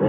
[0.00, 0.07] Oh,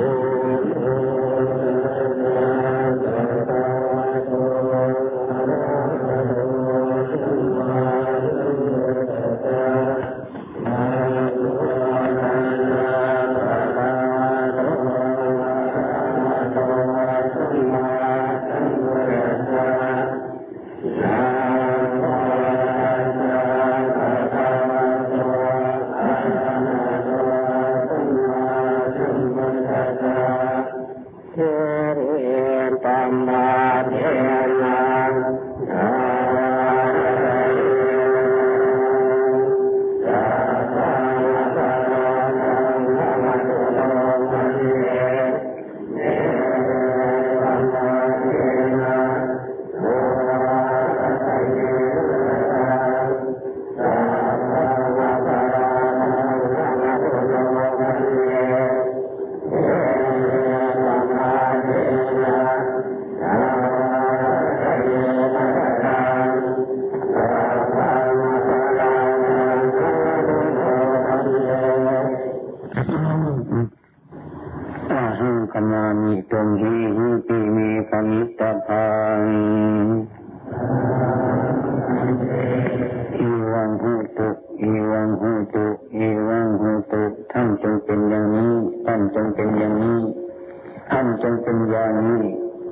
[91.21, 92.23] จงเป็นอย่างนี้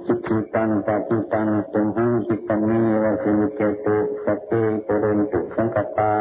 [0.05, 6.13] จิตติตังปฏิตังตุมหังจิตตมีวสิเกตุสติปุรินตุสังกปา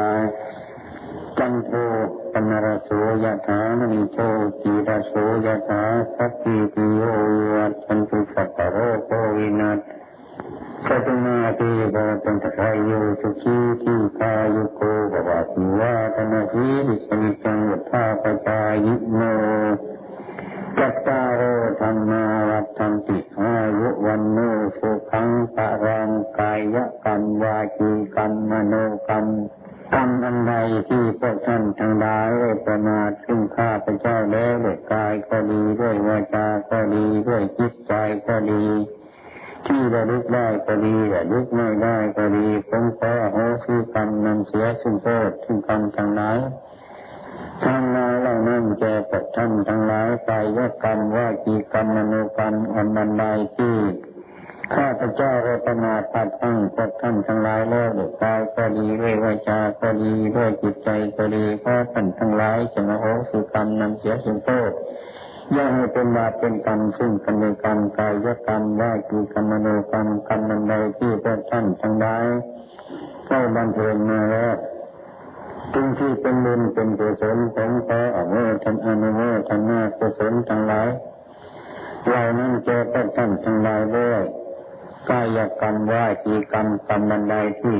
[1.37, 1.71] จันโท
[2.31, 2.89] ปนารโส
[3.23, 4.17] ยถามณิโช
[4.61, 5.13] ตีรโส
[5.45, 5.81] ยถา
[6.15, 9.79] สัพพิติโยวิวัตชันตุสัพพโรโควินัส
[10.85, 19.21] สตุมาติบกตันทรายโยสุขีทิกายุโกภวัติวาตนาสีริสนิจังวุฒาปจายิโน
[20.79, 21.41] จัตตาโร
[21.81, 24.39] ธรรมาวัฏันติอายุวันโน
[24.77, 28.73] สุขังปะรังกายะกันวาจีกันมมโน
[29.09, 30.53] กันมกรรมอันใด
[30.89, 37.93] ที่พวกท่านทั้งหลายได้ประมาทซึ่งข้าพระเจ้าแล้วด้วยกายก็ดีด้วยวาจาก็ดีด้วยจิตใจ
[38.27, 38.65] ก็ดี
[39.65, 46.37] ที่ระลึกได้ก็ดีระลึกไม่ได้ก็ดีผมขอโหสิกรรมนำเสียซึ่งโทษซึ่งกรรมทั้งหลาย
[47.63, 53.23] ทำมาเหล่านั้นจะตกท่านทั้งหลายกายกกรรมว่ากีกรรมมโนกรรมอันมันใด
[53.55, 53.75] ที่
[54.75, 64.71] ข้าพเจ้าก็ประมาทปัดตั้งพวกท่านทั้งหลายแล้วด้วยกายก็ดีด้วยวาจาก็ดีด้วยจิตใจก็ดีข้าะท่านทั้งหลายจะมาโอสุกรรมนำเสียสุนโทษ
[65.55, 72.25] ย่อให้เป็นบาปเป็นกรรมซึ่งกันในกรรมกายกรรมว่ากีกรรมมนุกรรมกรรมนั้นใดที่พวกท่านทั้งหลาย
[73.27, 74.55] ได้บัำเพ็ญมาแล้ว
[75.73, 80.89] จึงที่เป็นบุญเป็นกุศลของพระอโมทันอนุโมทนนากุศลทั้งหลาย
[82.05, 84.21] เหานั้นเจอก็ท่านทั้งหลายด้วย
[85.09, 87.77] กายกรรมว่าจีกรรมกรรมบันไดที่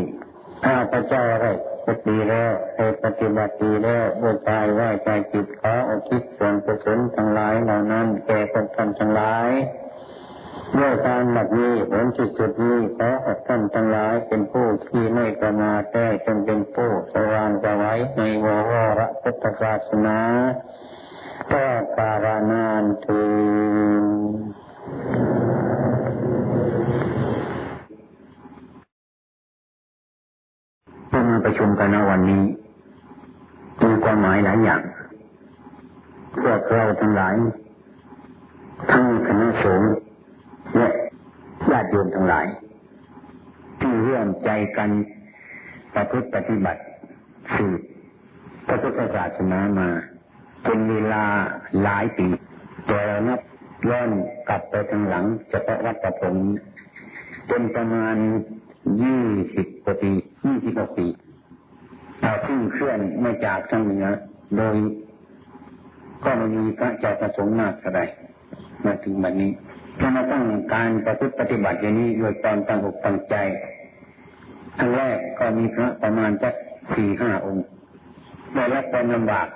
[0.66, 1.52] ข้าพเจ้าได้
[1.86, 9.50] ปฏิแล้วได้ปฏิบัติดีแล้วบูชาไหว้ใจจิตขออุทิศส่วนกุศลทั้งหลายเหล่านั้นแก่พวกท่านทั้งหลาย
[10.76, 18.58] ด้วยการหลักนี้ผลจิตสุดนี้ขออดท่านทั้งหลายเป็นผู้ที่ไม่ประมาทได้จนเป็นผู้สว่างสวัยในวร
[19.00, 20.20] รพุทธศาสนา
[21.52, 21.66] ก็
[21.98, 24.04] ปารานานถึง
[31.46, 32.44] ประชุมกันในวันนี้
[33.84, 34.82] มีความหมายหลายอย่าง
[36.42, 37.36] พวกเราทั้งหลาย
[38.92, 39.90] ทั้งคณะสงฆ์
[40.76, 40.90] และ
[41.72, 42.48] ญาติโยมทั้งหลาย
[43.80, 44.90] ที่เรื่องใจกัน
[45.96, 46.82] ประพฤติปฏิบัติ
[47.56, 47.82] สืบ
[48.68, 49.90] พระพุทธศาสนามา
[50.64, 51.24] เป็นเวลา
[51.84, 52.28] หลายปี
[52.88, 53.40] แต่เรานับ
[53.90, 54.10] ย้อน
[54.50, 56.36] กลับไปทางหลังเฉพาะวัดประพง
[57.50, 58.18] จนประมาณ
[59.04, 59.24] ยี่
[59.56, 60.12] สิบกว่าปี
[60.46, 61.08] ยี่สิบกว่าปี
[62.22, 64.06] เราซึ่งเคลื่อนมาจากทางเหนือ
[64.56, 64.76] โดย
[66.24, 68.02] ก็ไม่มีพระเจ้าประสงค์มากเะไร
[68.86, 69.52] มาถึงวันนี้
[70.02, 73.36] จะมาตั้งการประพฤติปฏิบัติอย่างนี้โดยตอนตั้งอกตั้งใจ
[74.78, 76.54] ครั้แรกก็มีพระประมาณจัก
[76.96, 77.66] สี่ห้าองค์
[78.56, 79.48] ได้รับความลำบาก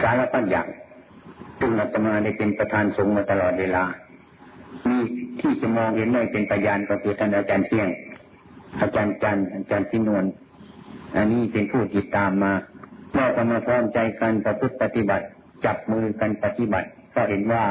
[0.00, 0.66] สารพัดอย่าง
[1.60, 3.84] จึงอาตมาได้เป็นประธานสงฆ์มาตลอดเวลา
[4.88, 4.98] มี
[5.40, 7.88] ที่จะมองเห็นได้เป็นปัญญาก็คือท่านอาจารย์เที่ยง
[8.80, 10.24] อาจารย์จันอาจารย์ทินวน
[11.16, 12.52] อันนี้เป็นผู้ติดตามมา
[13.14, 15.24] เราก็มาพร้อมใจกันประพฤติปฏิบัติ
[15.64, 17.64] จับมือกันปฏิบัติ ก็เห็นว่า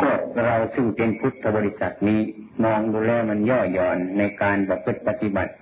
[0.00, 0.10] ก็
[0.44, 2.20] เราซึ่งเป็นพุทธบริษัทนี้
[2.64, 5.52] มองดูแลมันย่อหย่อนในการประพฤติปฏิบัติ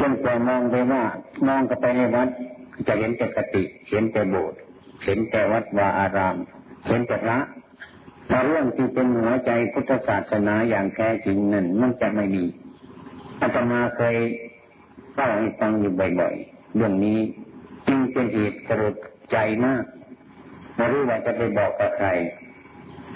[0.00, 1.02] จนไปมองไปว่า
[1.46, 2.28] มองก็ไปในวัด
[2.86, 4.58] จะเห็นแต่กติ เห็นแต่โบสถ์
[5.04, 6.36] เห็นแต่วัดวาอาราม
[6.86, 7.38] เห็นแต่พระ
[8.28, 12.44] แต่เรื่องที่เป็นหัวใจพุทธศาสนาอย่างแท้จริงนั้นมันจะไม่มี
[13.40, 14.16] อาตมาเคย
[15.14, 17.18] เล่าให้ฟังอยู่บ่อยๆเรื่องนี้
[17.88, 18.94] จึงเป็นเหตุสลด
[19.32, 19.36] ใจ
[19.66, 19.84] มาก
[20.76, 22.08] ไม่รู้ว่าจะไปบอกกับใคร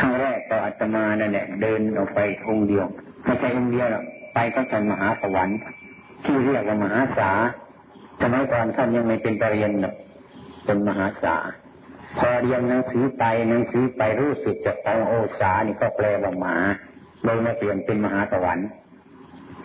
[0.00, 2.86] ครั้งแรกก็อาตมานั่นแหละเดินออกไปองค์เดียว
[3.24, 4.04] ไม่ใช่องค์เดียวหรอก
[4.34, 5.58] ไปก็ท่านมหาสวรรค์
[6.24, 7.30] ที่เรียกว่ามหาสา
[8.22, 9.92] สมัยก่อนท่านยังไม่เป็นปรริญญา
[10.64, 11.36] เป็นมหาสา
[12.18, 16.56] พอเรียนหนังสือไปหนังสือไปรู้สึกจากของโอสานี่ก็แปลว่าหมา
[17.24, 18.68] เลยมาเปลี่ยนเป็นมหาสวรรค์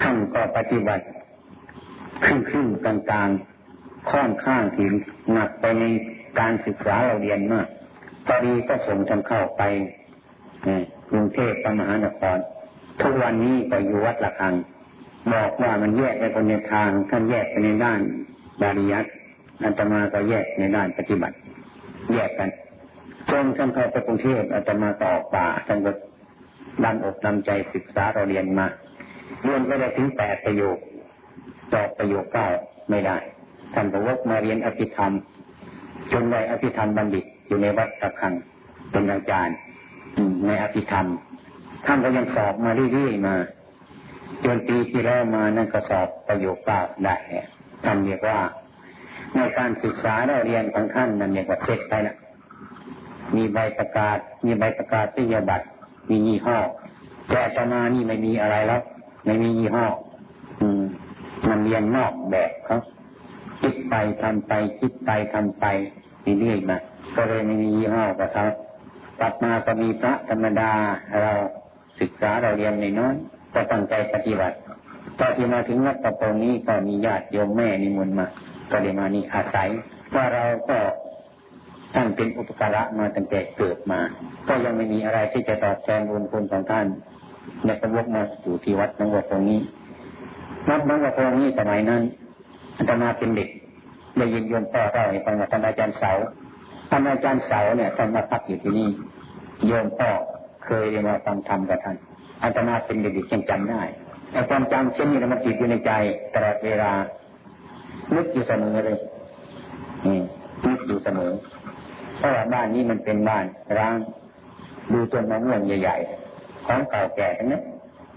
[0.01, 1.05] ท่านก็ปฏิบัติ
[2.23, 3.29] ครึ่งครึ่งกลางกลาง
[4.11, 4.91] ค่อนข้างถึง
[5.33, 5.83] หนักไปใน
[6.39, 7.67] การศึกษาเราเรียนมาก
[8.27, 9.63] ตอนนี้ก็ส่งท่านเข้าไป
[11.11, 12.37] กรุงเทพมหานคร
[13.01, 14.53] ทุกวันนี้ก็อยู่วัดละคัง
[15.33, 17.99] บอกว่ามันแยกไปคนในทางท่านแยกไปในด้าน
[18.61, 19.05] บาริยัต
[19.63, 21.35] อัตมาก็แยกในด้านปฏิบัติ
[22.13, 22.49] แยกกัน
[23.29, 25.91] จนท่านเข้าไปกรุงเทพอาตมาต่อป่าท่านก็
[26.83, 28.67] ดันอกนำใจศึกษาเราเรียนมา
[29.43, 30.77] เรียนไปได้ถึงแปดประโยค
[31.73, 32.47] ตอบประโยคเก้า
[32.89, 33.17] ไม่ได้
[33.73, 35.11] ท่านก็วกมาเรียนอภิธรรม
[36.11, 38.33] จนได้อภิธรรมบัณฑิตอยู่ในวัดตะคัง
[38.91, 39.55] เป็นอาจารย์
[40.47, 41.07] ในอภิธรรม
[41.85, 43.35] ท่านก็ยังสอบมาเรื่อยๆมา
[44.43, 47.15] จนปีที่แล้วมานั่นก็สอบประโยคเก้าได้
[47.85, 48.39] ท่านเรียกว่า
[49.35, 52.15] ในการศึกษาเราเรียนของท่านนั่นเรียกว่าเสร็จไปแล้ว
[53.35, 55.65] มีใบประกาศ มีใบประกาศที่ยบัตร
[56.09, 56.57] มียี่ห้อ
[57.29, 58.81] แต่ตมานี่ไม่มีอะไรแล้ว
[59.25, 59.85] ไม่มียี่ห้อ
[60.61, 60.81] อืม
[61.49, 62.77] มันเรียนนอกแบบเขา
[63.61, 65.65] คิดไปทำไป คิดไปทำไป
[66.39, 66.77] เรื่อยมา
[67.15, 68.45] ก็เลยไม่มียี่ห้อกับเขา
[69.21, 70.71] ตัดมาก็มีพระธรรมดา
[71.21, 71.31] เรา
[71.99, 73.15] ศึกษาเราเรียนในน้อย
[73.53, 74.55] ก็ตั้งใจปฏิบัติ
[75.19, 78.27] ตอนที่มาถึงวัดตะโปงนี้ก็มีญาติโยมแม่นิมนต์มา
[78.71, 79.69] ก็เลยมานี่อาศัย
[80.15, 80.77] ว่าเราก็
[81.93, 83.99] ท่านเป็นอุปการะมาตั้งแต่เกิดมา
[84.47, 86.85] ก็ยังไม่มีอะไรที่จะตอบแทนบุญคุณของท่าน
[87.65, 89.59] ในกระวกมาอยู่ที่วัดน้องวัดตรงนี้
[90.69, 92.01] วัดน้องวัดตรงนี้สมัยนั้น
[92.77, 93.49] อาตมาเป็นเด็ก
[94.17, 96.11] ได้ยินโยมพ่อเล่าให้ฟังว่าท่านอาจารย์เสา
[96.95, 98.87] ท่านอาจารย์เสาเนี่ยท่านมาพักอยู่ที่นี่
[99.67, 100.09] โยมพ่อ
[100.65, 101.97] เคยได้มาฟังธรรมกับท่าน
[102.43, 103.81] อาตมาเป็นเด็กๆยังจำได้
[104.31, 105.91] แต่ความจำเช่นนี้มันติดอยู่ในใจ
[106.33, 106.91] ตลอดเวลา
[108.15, 108.97] นึกอยู่เสมอเลย
[110.67, 111.31] นึกอยู่เสมอ
[112.17, 113.45] เพราะว่าบ้านนี้มันเป็นบ้าน
[113.77, 113.95] ร้าง
[114.93, 117.63] ดูต้นมะม่วงใหญ่ๆของเก่าแก่ทั้งนั้น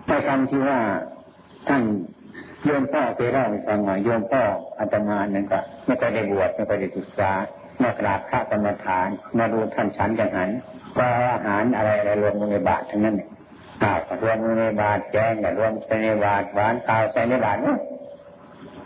[0.08, 0.78] ถ้าคำที่ว่า
[1.68, 1.82] ท่าน
[2.64, 4.42] โยมพ่อเคยเล่าให้ฟังว่าโยมพ่อ
[4.78, 7.30] อาตมานั่นก็ไม่เคยได้บวชไม่เคยได้ศึกษา
[7.82, 9.08] มากราบพระกรรมฐาน
[9.38, 10.50] มาดูท่านฉันอย่างนั้น
[10.98, 13.28] ก็อาหารอะไรอะไรรวมในบาททั้งนั้นเนี่ย
[13.82, 15.72] ข้าวรวมในบาทแกงแต่รวม
[16.04, 17.78] ในบาทหวานข้าวใส่ในบาทเนี่ย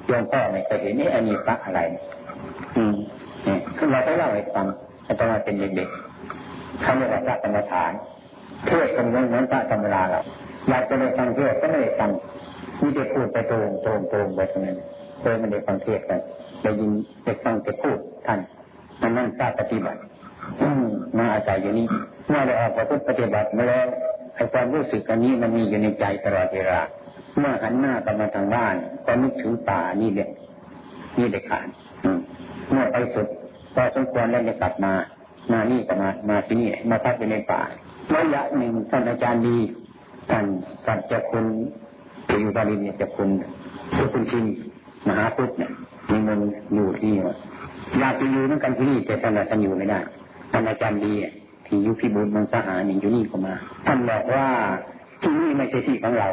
[0.07, 1.81] โยมพ่อไม่เคยเห็นนี่อันนี้พระอะไร
[2.77, 2.95] อืม
[3.45, 4.67] เนี่ยคือเราได้เล่าให้ฟัง
[5.07, 7.93] อาตมาเป็นเด็กๆเขาเรียกว่าพระกรรมฐาน
[8.67, 10.21] เทศกันเหมือนพระธรรมดาเรา
[10.69, 12.11] อยากจะได้ฟังเทศก็ไม่ได้ฟัง
[12.81, 14.77] มีแต่พูดไปตรงตรงตรงไปตรงนั้น
[15.23, 16.21] โดยไม่ได้ฟังเทศกัน
[16.63, 16.93] ได้ยิน
[17.25, 18.41] ได้ฟังแต่พูดท่าน
[19.03, 20.01] มันนั่งกล้าปฏิบัติ
[21.19, 21.87] มาอาศัยอยู่นี่
[22.29, 23.87] เมื่อได้ออกประพฤติปฏิบัติมาแล้ว
[24.35, 26.81] ไอ้ความรู้สึกอันนี้มันมีอยู่ในใจตลอดเวลา
[27.39, 28.75] เมื่อหันหน้ากลับมาทางบ้าน
[29.07, 30.29] ก็นึกถึงป่านี่เด็ก
[31.19, 31.67] นี่เด็กขาด
[32.71, 33.27] เมื่อไปสุด
[33.75, 34.93] พอสมควรแล้วจะกลับมา
[35.53, 37.61] มานี่ก็มา มาที่นี่ มาพักอยู่ในป่า
[38.15, 39.59] ระยะหนึ่งท่านอาจารย์ดี
[40.31, 40.45] ท่าน
[40.87, 41.47] สัจคุณ
[42.29, 43.29] ติวบาลินเนี่ยจะคุณ
[43.97, 44.45] ทุกคุณชิน
[45.09, 45.71] มหาพุทธเนี่ย
[46.11, 46.41] มีมัน
[46.75, 47.13] อยู่ที่
[47.99, 50.01] อยากจะอยู่นั่งกันที่นี่แต่ท่านท่านอยู่ไม่ได้
[50.53, 51.13] ท่านอาจารย์ดี
[51.67, 53.55] ที่ยุพิบูลมังสหานี่อยู่นี่ก็มา
[53.87, 54.47] ท่านบอกว่า
[55.23, 56.29] ที่นี่ไม่ใช่ที่ของเรา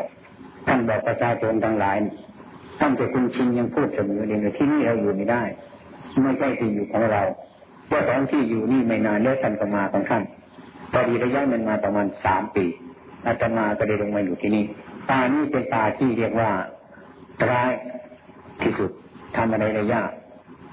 [0.67, 1.97] ท่านบอกประชาชนทั้งหลาย
[2.79, 5.43] ท่านจะคุณชินยังพูดเสมอเลยที่นี่เราอยู่ไม่ได้
[6.23, 7.21] ไม่ใช่ที่อยู่ของเรา
[7.87, 10.23] เจ้าของที่อยู่นี่ไม่นานเล้วท่านก็มาของท่าน
[10.91, 12.65] พอดีระยะมันมาประมาณสามปี
[13.27, 14.63] อาตมาก็ได้ลงมาอยู่ที่นี่
[15.09, 16.49] ป่านี้เป็นป่าที่เรียกว่า
[17.49, 17.71] ร้าย
[18.61, 18.89] ที่สุด
[19.35, 20.11] ทำอะไรได้ยาก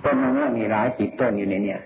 [0.05, 1.81] ต้นมะม่วงมีหลายสิบต้นอยู่ในเนี่ย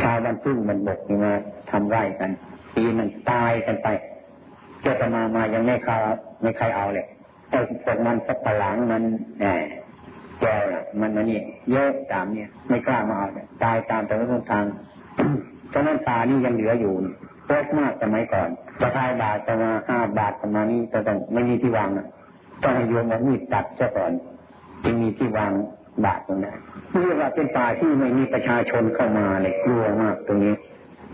[0.00, 1.32] ชาวบ้านพึ่งมันบกมา
[1.70, 2.30] ทำไร่กัน
[2.74, 3.88] ปีมันตายกันไป
[4.82, 5.98] เจ้าตมามายังไม่คา
[6.42, 7.06] ไม่ใครเอาเลย
[7.50, 9.02] ไอ้พวกมันสักปะหลังมัน
[9.38, 9.44] แหม
[10.40, 10.54] แก่
[11.00, 13.28] มันมันนี่เยอะตามเนี่ย ไม่กล้ามาเอา
[13.62, 14.64] ตายตามแต่ละทาง
[15.72, 16.94] ฉะนั้นตานี่ยังเหลืออยู่
[17.46, 18.48] เยอะมากสมัยก่อน
[18.80, 22.06] จะทายบาทจะมาห้าบาทประมาณนี้จะต้องไม่มีที่วางนะ
[22.62, 24.12] ต้องให้โยมเอามีดตัดซะก่อน
[24.84, 25.52] จึงมีที่วาง
[26.04, 26.56] บาทตรงนั้น
[27.02, 30.54] เรียกว่าเป็นป่าที่ไม่มีประชาชนเข้ามาเลยกลัวมากตรงนี้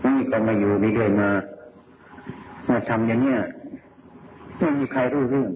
[0.05, 1.29] นี่ก็มาอยู่เรื่อยมา
[2.69, 3.39] มาทำอย่างเนี้ย
[4.59, 5.49] ไม่มีใครรู้เรื่อง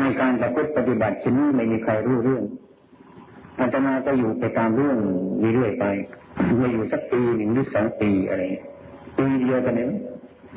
[0.00, 2.44] ในการประพฤติปฏิบัติชนี้ไม่มีใครรู้เรื่อง
[3.58, 4.98] อาตมาก็อยู่ไปตามเรื่อง
[5.54, 5.84] เรื่อยไป
[6.60, 8.42] มาอยู่สักปีหนึ่งหรือสองปีอะไร
[9.16, 9.86] ปีเดียวกันนี้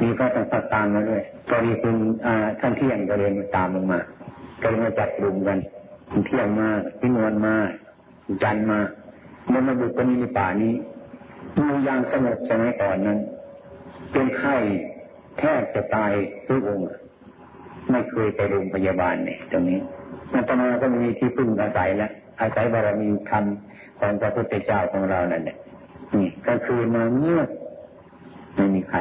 [0.01, 1.95] มีก็ต้องตัดตามมาด้วยก็มีคุณ
[2.59, 3.99] ท่านเที่ยงก็เรียนตามลงมา
[4.61, 5.57] ก็เลยมาจัดกลุ่มกัน
[6.25, 6.67] เที่ยงมา
[6.99, 7.55] พี่นวลมา
[8.43, 8.79] จันมา
[9.49, 10.73] เมื่อมาบุกกันในป่านี้
[11.57, 13.19] ดูอย่างสงบสมัยก่อนนั้น
[14.11, 14.55] เป็นไข้
[15.37, 16.11] แทบจะตาย
[16.47, 16.87] ทุกองค์
[17.91, 19.79] ไม่เคยไปโรงพยาบาลเนี่ยตรงนี้
[20.33, 22.11] มัตมาก็มีที่พึ่งอาศัยแล้ว
[22.41, 23.43] อาศัยบารมีธรรม
[23.99, 25.57] ของพระพุทธเจ้าของเรานั่นเนี่ย
[26.15, 27.49] นี่ก็คือมาเงียบ
[28.55, 28.97] ไม่มีใคร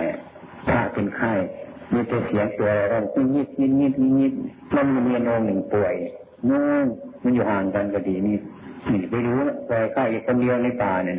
[0.68, 1.32] ถ้าเป็นไข้
[1.92, 2.98] มีแต่เสียงตัวเรา
[3.34, 4.32] ยิดยิดยิดยิดยิด
[4.74, 5.94] มันมียนองหนึ่งป่วย
[6.48, 6.86] นู่น
[7.22, 8.36] มันอยู่ห่างกันก็ดีนี่
[8.90, 11.16] นี่ไปรู้ป่วยข้คนเดียวในป่าเนี่ย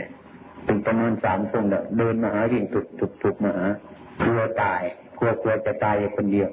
[0.68, 1.64] ถึงประมาณสามคน
[1.98, 3.66] เดินมาหาวิ่งตุกตุกตุกมาหา
[4.24, 4.82] กลัวตาย
[5.18, 6.50] กลัวกลัวจะตายอยู่คนเดียว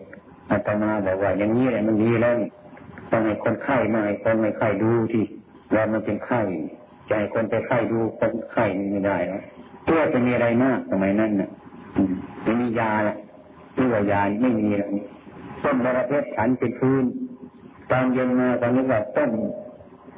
[0.50, 2.34] อาตมาบอกว่าอย่างนี้แหละมันดีแล้ว
[3.10, 5.24] ต้องให้คนไข้มาให้คนไม่ไข้ดูที่
[5.72, 6.40] เรามันเป็นไข้
[7.08, 9.42] ใจคนไปไข้ดูคนไข้ไม่ได้แล้ว
[9.88, 11.50] ตัวจะมีอะไรมากสมัยนั้นน่ะ
[12.42, 13.16] ไม่มียาละ
[13.78, 14.90] ตัวยาไม่มีแล้ว
[15.62, 17.04] ต้นบระเพ็ดฉันเป็นพื้น
[17.90, 19.30] ตอนเย็นมาตอนนี้ว่าต้น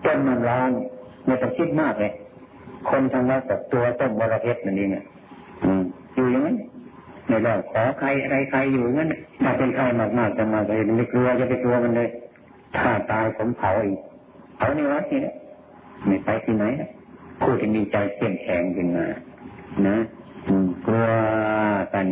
[0.04, 0.70] ต้นมันร้อน
[1.26, 2.12] ไม่ต้องคิดมากเลย
[2.90, 5.04] คนทางวัดกับตัวต้นบรเพ็ดนั่นเองอะ
[6.14, 6.56] อยู่อย่างนั้น
[7.28, 9.08] ไม่ได้ขอใครอะไรใครอยู่งั้น
[9.42, 9.84] ถ้าเป็นใคร
[10.18, 12.08] มากๆจะมาเลยไม่กลัวจะไปกลัวมันเลย
[12.76, 14.00] ถ้าตายผมเผาอีก
[14.56, 15.34] เผาในวัดนี่แหละ
[16.06, 16.64] ไม่ไปที่ไหน
[17.40, 19.06] พูดจะมีใจเข้มแข็งขึ้นมา
[19.88, 19.96] นะ
[20.86, 21.06] กลัว
[21.94, 22.06] กัน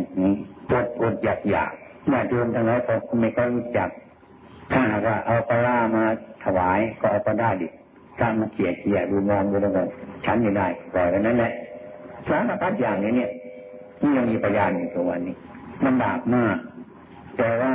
[0.69, 1.71] ปวดปวดอยากอยาก
[2.11, 3.89] ญาติโยมทั้งหลายก็ไม่ค่อยรู้จัก
[4.71, 6.03] ถ้าหากว่าเอาปลามา
[6.43, 7.67] ถวายก็เอาปลาได้ดิ
[8.21, 9.81] ถ้ามาเขี่ยเขี่ยดูมองดูแล้วก็
[10.25, 11.51] ฉันไม่ได้ปล่อยกันนั้นแหละ
[12.27, 13.31] สารพัดอย่างนี้เนี่ย
[14.01, 15.35] นี่ยังมีพยานอยู่ตัววันนี้
[15.85, 16.57] ลำบากมาก
[17.37, 17.73] แต่ว่า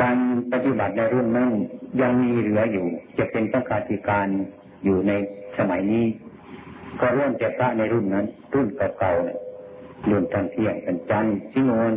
[0.00, 0.16] การ
[0.52, 1.50] ปฏิบัติในรุ่นนั้น
[2.00, 2.86] ยังมีเหลืออยู่
[3.18, 4.28] จะเป็นต้องการติการ
[4.84, 5.12] อยู่ใน
[5.58, 6.04] สมัยนี้
[7.00, 8.68] ก็ร่วมจะพระในรุ่นนั้น รุ่น
[8.98, 9.38] เก่าๆเนี่ย
[10.10, 11.92] รุ่นทันเที่ยงกันจันชิโนน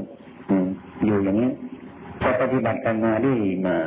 [1.06, 1.52] อยู่อย่างนี้
[2.22, 3.34] พอปฏิบัติกันมาได้
[3.68, 3.78] มา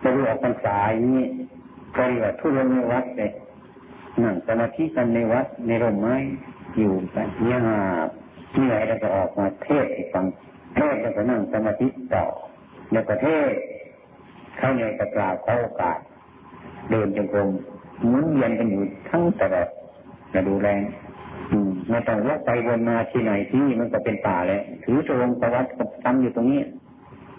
[0.00, 1.26] ไปรู้ออกพรรษาอย่างนี้
[1.96, 3.30] ก็เรียกว่าทุรในวัดเลย
[4.22, 6.14] นั่งสมาธิกันในวัดในร่มไม้
[6.78, 7.58] อยู่กันเงีย
[8.06, 8.08] บ
[8.54, 10.24] เหนื่อยแล้วก็ออกมาเทศให้ฟัง
[10.76, 12.24] เทศแล้วก็นั่งสมาธิต่อ
[12.92, 13.50] ในประเทศ
[14.58, 15.98] เข้าในกระกล่าวขอโอกาส
[16.90, 17.50] เดินจงกรม
[18.08, 19.68] หมุนเวียนกันอยู่ทั้งตลอด
[20.32, 20.68] จะดูแล
[21.88, 25.68] ไม่ต้องวกไปวนมาที่ไหนที่มันก็เป็นป่าเลยถือโจงประวัติ
[26.04, 26.62] ทำอยู่ตรงนี้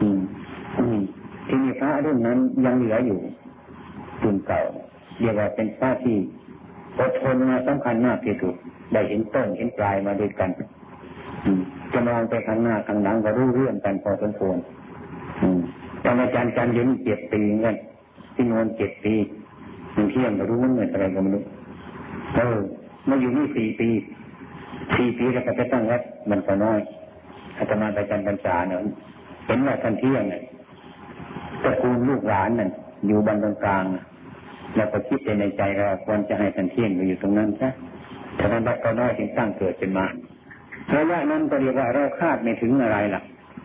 [0.01, 0.20] อืม
[0.80, 1.00] อืม
[1.48, 3.20] ที่มีพระรุ่นนั้นยังเหลืออยู่
[4.24, 4.62] รุ่นเก่า
[5.19, 6.17] เรียกว่าเป็นพระที่
[7.00, 8.53] อดทนมาสำคัญมากที่สุด
[8.93, 10.50] ได้เห็นต้นเห็นปลายมาด้วยกัน
[11.93, 14.57] จะมองไปข้างหน้าข้างหลังก็รู้เรื่องกันพอสมควร
[16.03, 17.75] ตอนอาจารย์จันยืนเจ็ดปีเงี้ย
[18.36, 19.13] ที่นวนเจ็ดปี
[19.95, 21.43] มันเที่ยงก็รู้เหมือนอะไรก็ไม่รู้
[22.36, 22.57] เออ
[23.09, 23.89] มาอยู่นี่สี่ปี
[24.95, 26.79] สี่ปีแล้วก็จะตั้งวัดมันก็น้อย
[27.57, 28.79] อาตมาไปจันพรรษาเนี่ย
[29.45, 30.41] เห็นว่าท่านเที่ยงเนี่ย
[31.63, 32.69] ตระกูลลูกหลานนั่น
[33.06, 33.84] อยู่บนตรงกลาง
[34.75, 37.70] แล้วก็คิดในใจเราควรจะให้ท่านเที่ยงอยู่ตรงนั้นใช่
[38.39, 40.06] ฉะนั้นวัดก็น้อยถึงตั้งเกิดเป็นมา
[40.96, 43.22] ระยะนั้นก็เรียกว่าเราคาดไม่ถึงอะไรล่ะ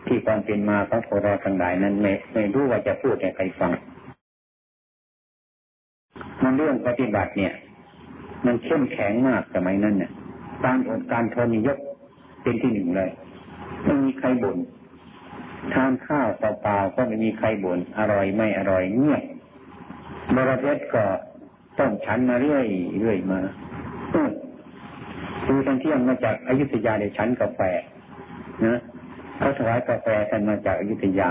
[0.07, 3.71] ที่ความเป็นมาของพวกเราทั้งหลายนั้นไม่ไม่รู้ว่าจะพูดให้ใครฟัง
[6.43, 7.53] มันเรื่องปฏิบัติเนี่ย
[8.45, 10.11] มันเข้มแข็งมากสมัยนั้นเนี่ย
[10.65, 11.77] การอดการทนยก
[12.41, 13.09] เป็นที่หนึ่งเลย
[13.83, 14.57] ไม่มีใครบ่น
[15.73, 19.19] ทานข้าวเปล่าๆก็ไม่มีใครบ่นอร่อยไม่อร่อยเงีย
[20.35, 21.03] บรเพชรก็
[21.79, 22.65] ต้องฉันมาเรื่อย
[22.99, 23.39] เรื่อยมา
[25.47, 27.59] ดูทั้งเที่ยงมาจากอายุทยาในชั้นกาแฟ
[28.65, 28.79] นะ
[29.37, 31.29] เขาถวายกาแฟท่านมาจากอายุทยา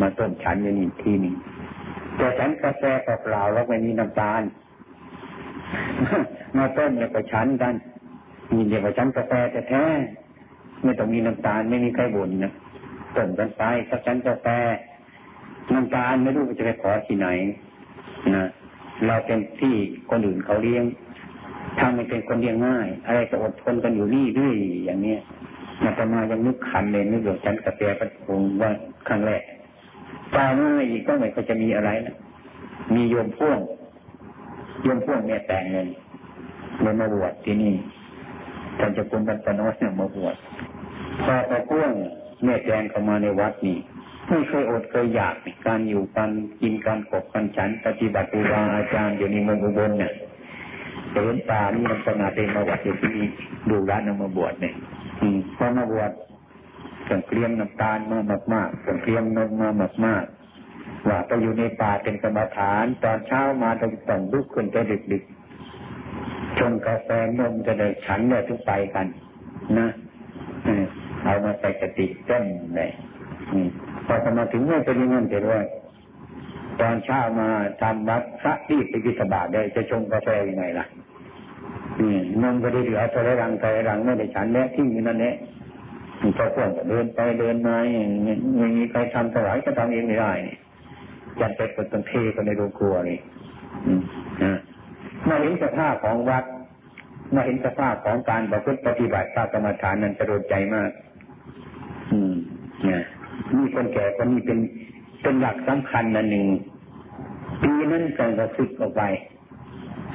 [0.00, 1.34] มาต้มฉันอยู่นี่ที่นี้
[2.16, 4.42] แต่ฉันกาแฟเปล่าแล้วไม่มีน้ำตาล
[6.56, 7.74] มาต้มเนี่ยก็ฉันกัน
[8.52, 9.84] มีเดียวกับฉันกาแฟแต่แท้
[10.84, 12.52] ไม่ต้องมีน้ำตาลไม่มีใครบ่นนะ
[13.16, 14.46] ต้มกันไปสักฉันกาแฟ
[15.72, 17.28] น้ำตาลไม่รู้จะไปขอที่ไหน
[18.36, 18.46] นะ
[19.06, 19.74] เราเป็นที่
[20.10, 20.84] คนอื่นเขาเลี้ยง
[21.80, 24.54] ทำให้เป็นคนเลี้ยงง่าย อะไรก็อดทนกันอยู่นี่ด้วย
[24.84, 25.20] อย่างเนี้ย
[25.84, 28.70] มาตมายังนึกขันเลยนึกว่าฉันกาแฟกระพงว่า
[29.08, 29.42] ครั้งแรก
[30.36, 32.16] ตายมาอีกก็ไม่ก็จะมีอะไรนะ
[32.94, 33.58] มีโยมพ่วง
[34.82, 35.86] โยมพ่วงเนี่ยแต่งเงิน
[36.82, 37.74] เลยมาบวชที่นี่
[38.78, 40.36] ท่านจะคุณบรรพน้อยเนี่ยมาบวช
[41.24, 41.92] พอพอพ่วง
[42.44, 43.78] แม่แจงเข้ามาในวัดนี่
[44.28, 45.34] ไม่เคยอดเคยอยาก
[45.66, 46.30] การอยู่การ
[46.60, 50.12] กินการกบกันฉันปฏิบัติครูบาอาจารย์อยู่ในเมืองอุบลเนี่ย
[51.12, 53.26] เห็นตานี่มันขนาดเป็นมาวัดอยู่ที่นี่
[53.68, 54.74] ดูร้านนมาบวชเนี่ย
[55.56, 56.10] พอมาบวช
[57.08, 60.24] ต้องเตรียมน้ำตาลมามากมากต้องเตรียมนมมามากมาก
[61.08, 65.22] ว่าไปอยู่ในป่าเป็นกรรมฐาน ตอนเช้ามาต้องต้องลุกขึ้นแต่ดึกดึก
[66.58, 67.08] ชงกาแฟ
[67.38, 69.06] นมจะได้ฉันเนี่ยทุกไปกัน
[69.78, 69.88] นะ
[71.24, 72.44] เอามาใส่กติเต้น
[72.76, 72.90] เลย
[74.06, 75.60] พอสมาถึงเมื่อเป็นอย่างนั้นว่า
[76.80, 77.48] ตอนเช้ามา
[77.80, 80.86] ทำวัดพระที่ไปบิณฑบาตได้จะชงกาแฟยังไงล่ะ
[82.00, 85.34] อืมนมก็ได้เหลือตัวรังตัวรังไม่ได้ฉันแน่ที่อยู่นั่นแหละ
[86.36, 87.76] พอพวกเดินไปเดินมา
[88.58, 90.32] ไม่มีใครทำถวายก็ทำเองไม่ได้
[91.40, 93.18] จัดไปเปิดตังเทก็ในโรงครัวนี่
[94.44, 94.58] นะ
[95.28, 96.44] มาเห็นสภาพของวัด
[97.34, 100.90] มาเห็นสภาพของการประพฤติปฏิบัติพระกรรมฐานนั้นจะโดนใจมาก
[102.12, 102.32] อืม
[102.88, 103.00] นะ
[103.56, 104.58] มีคนแก่คนนี้เป็น
[105.22, 106.46] เป็นหลักสำคัญนันหนึ่ง
[107.62, 109.02] ปีนั้นก่อนก็สึกออกไป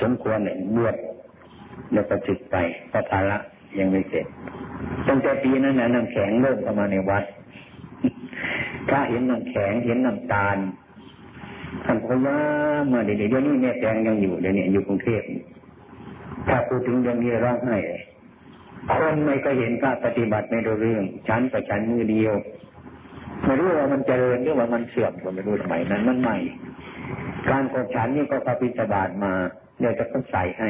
[0.02, 0.96] สมควรเนี่ยบวช
[1.94, 2.56] แล้วก็สึกไป
[2.92, 3.38] พระภาระ
[3.80, 4.26] ยังไม่เสร็จ
[5.08, 7.24] ตั้งแต่ปีนั้นนะน้ำแข็งเริ่มเข้ามาในวัด
[8.90, 10.58] ถ้าเห็นน้ำแข็งเห็นน้ำตาล
[11.86, 12.38] ท่านพยา
[12.92, 15.22] มาเดี๋ยวเดี๋ยวนี้แม่แตงยังอยู่เดี๋ยวนี้อยู่กรุงเทพ
[16.48, 17.78] ถ้าพูดถึงเรื่องนี้ร้องไห้
[18.90, 22.34] คนไม่ก็เห็นพระปฏิบัติไม่รู้เรื่องฉันกับฉันมือเดียว
[23.46, 26.38] ไม่รู้ว่ามันเจริญหรือว่ามันเสื่อมก็ไม่รู้สมัยนั้นมันใหม่
[27.50, 29.34] การของฉันนี่ก็พระปิบาตมา
[29.80, 30.70] เดี๋ยวจะต้องใส่ให้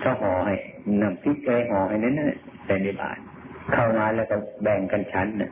[0.00, 0.54] เขาห่อให้
[1.02, 3.18] นำพริกแกงห่อให้นั่นน่ะใส่ในบาต
[3.72, 5.50] เข้ามาแล้วก็แบ่งกันฉันน่ะ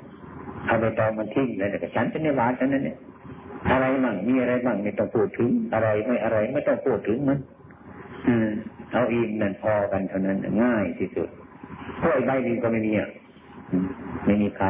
[0.67, 2.97] เอาไปตองมันทิ้งแล้วก็ฉันเป็นในบาตนั้นเนี่ย
[3.71, 7.39] อะไรมั่งมีอะไรมั่งไม่ต้องพูดถึงอะไรไม่อะไรไม่ต้องพูดถึงมัน
[8.29, 8.49] อืม
[8.93, 11.29] เอาอิ่มนั่นพอกันเท่านั้นง่ายที่สุด
[12.03, 13.09] กล้วยใบนึงก็ไม่มีอะ
[14.25, 14.67] ไม่มีใคร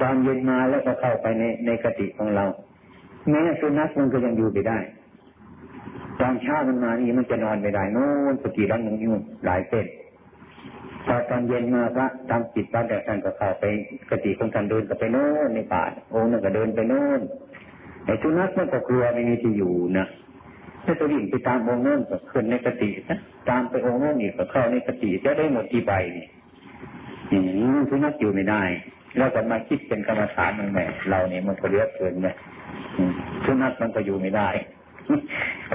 [0.00, 2.44] ตอนเย็นมาแล้วก็เข้าไปในในกติของเรา
[3.30, 4.78] แม้สุนัขมันก็ยังอยู่ไปได้
[6.20, 9.86] ตอนเช้ามันมานี่มันจะนอนไม่ได้โน่นสกีรังนึงอยู่หลายเส้น
[11.06, 13.64] พอตอนเย็นมาพระทำจิตวัดแต่ท่านก็เข้าไป
[14.10, 17.20] กติของท่านเดินก็ไปโน่นในป่าโอ้นั่นก็เดินไปโน่น
[18.06, 20.06] ไอ้สุนัขมันก็กลัวไม่มีที่อยู่นะ
[20.84, 26.26] ถ้าจะวิ่งไปตามองค์โน้นก็ขึ้นในกตินะตามไปองค์โน้นอีกก็เข้าในกติจะได้หมดที่ใบนี่
[27.88, 28.62] สุนัขอยู่ไม่ได้
[29.18, 30.78] แล้วก็มาคิดเป็นกรรมฐานมันแหม
[31.10, 32.28] เราเนี่ยมันก็เลือกเกินไง
[33.44, 34.48] สุนัขมันก็อยู่ไม่ได้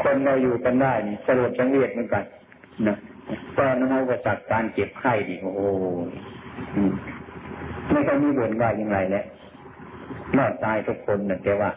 [0.02, 2.24] คนเราอยู่กันได้นี่สรุปจังเวียดเหมือนกัน
[2.88, 2.96] นะ
[3.58, 5.62] ตอนนั้นเราจัดการเก็บไข้ดิโอ้โห
[7.92, 9.26] ไม่ต้องมีบ่นว่าอย่างไรแล้ว
[10.38, 11.72] รอดตายทุกคนนะแต่ว่า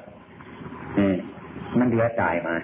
[0.98, 1.16] อืม
[1.78, 2.54] มันเดือดตายมา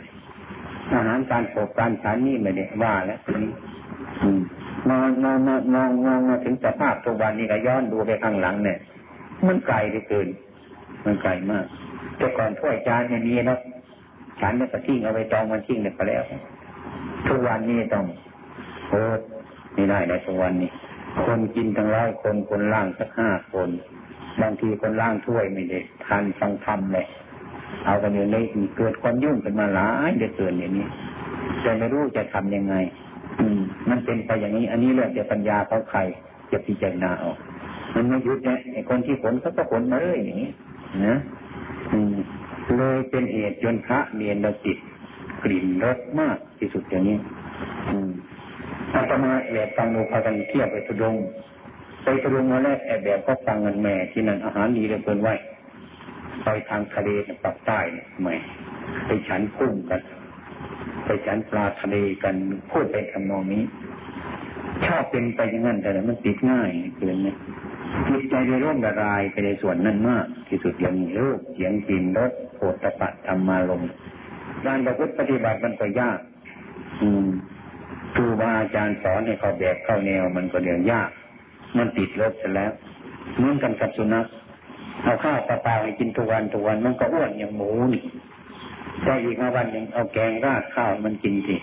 [0.94, 3.20] อาหารการโบการฉันนี่ไม่ได้ว่าแล้ว
[4.88, 8.78] มองมองมองมองมองมาถึงสภาพทุกวันนี้ก็ย้อนดูไปข้างหลังเนี่ย
[9.46, 10.28] มันไกลไปเกิน
[11.04, 11.64] มันไกลมาก
[12.16, 13.58] แต่ก่อนถ้วยจานไม่มีแล้ว
[14.40, 16.22] ฉันเนี่ยก็ทิ้งเอาไปจองมันทิ้งเนี่ยก็แล้ว
[17.26, 18.04] ทุกวันนี้ต้อง
[18.88, 19.02] โอ้
[19.74, 20.70] ไม่ได้ในทุกวันนี้
[21.24, 23.68] คนกินทั้งร้อยคนคนล่างสักห้าคน
[24.40, 27.06] บางทีคนล่างถ้วยไม่ได้ทานฟังธรรมเลย
[27.86, 28.36] เอากันอยู่ใน
[28.78, 30.86] เกิดความยุ่งขึ้นมาหลายเดือนอย่างนี้
[31.62, 32.74] แต่ไม่รู้จะทํำยังไง
[33.40, 36.00] อืม มันเป็นไปอย่างนี้ อันนี้เรื่องจะปัญญาเขาใคร
[36.52, 37.36] จะพิจารณาออก
[37.94, 40.50] มันไม่ยุดเนี่ยไอ้คนที่ผลเขาก็ผลมาเลยอย่างนี้
[41.06, 41.16] นะ
[41.92, 42.14] อืม
[42.76, 44.78] เลยเป็นเหตุจนพระเนียนเราติด
[45.44, 47.16] กลิ่นรสมากที่สุดอย่างนี้
[47.90, 48.10] อืม
[48.94, 51.16] อาตมาแอบฟังดูพากันเที่ยวไปทุดง
[52.04, 55.34] ไปทุดงมาแล้วแอบแบบก็ฟังเงินแม่ที่นั่นอาหารดีเหลือเกินไว้
[56.44, 57.08] ไปทางทะเล
[57.44, 58.34] ปากใต้เนี่ยไม่
[59.04, 60.00] ไปฉันกุ้งกัน
[61.04, 62.34] ไปฉันปลาทะเลกัน
[62.70, 63.62] พูดไปทำนองนี้
[64.86, 67.36] ชอบเป็นไปอย่างนั้นแต่มันติดง่ายเกินเนี่ย
[68.08, 73.82] จิตใจในร่มละลายไปในส่วนนั้นมาก ที่สุดย่างนี้รูปเสียงกลิ่นรสโผฏฐะธรรมาลม
[74.66, 76.18] การประพฤติปฏิบัติมันก็ยาก
[77.00, 77.26] อืม
[78.14, 81.10] ครูบาอาจารย์สอนให้เขาแบบเข้าแนวมันก็เรื่องยาก
[81.76, 82.72] มันติดรสเสร็จแล้ว
[83.36, 84.26] เหมือนกันกับสุนัข
[85.02, 88.02] เอาข้าวเปล่าให้กินทุกวันทุกวันมันก็อ้วนอย่างหมูนี่
[89.04, 91.56] ได้อีกมาวันหนึ่งเอาแกงราดข้าวมันกินสิ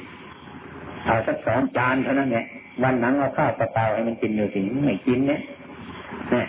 [1.05, 2.45] เอาสักสองจานเท่านั้นแหละ
[2.83, 5.41] วันหลังเอาข้าวเปล่าให้มันกินอยู่สิไม่กินเนี่ย
[6.33, 6.43] นี่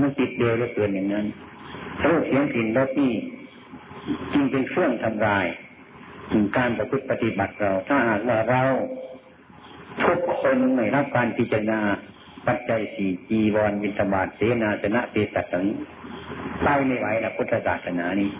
[0.00, 1.26] มันติดเดียวเหลือเกินอย่างนั้น
[2.04, 3.12] รูปเสียงกลิ่นรสนี่
[4.32, 5.46] จริงเป็นเครื่องทำลาย
[6.56, 8.62] การประพฤติปฏิบัติเรา ถ้าหากว่าเรา
[10.04, 11.80] ทุกคนไม่รับการพิจารณา
[12.46, 15.76] ปัจจัยสี่จีวรวินทบาทเสนาสนะเปสัตนี้
[16.64, 18.30] ไปไม่ไหวนะพุทธศาสนานี้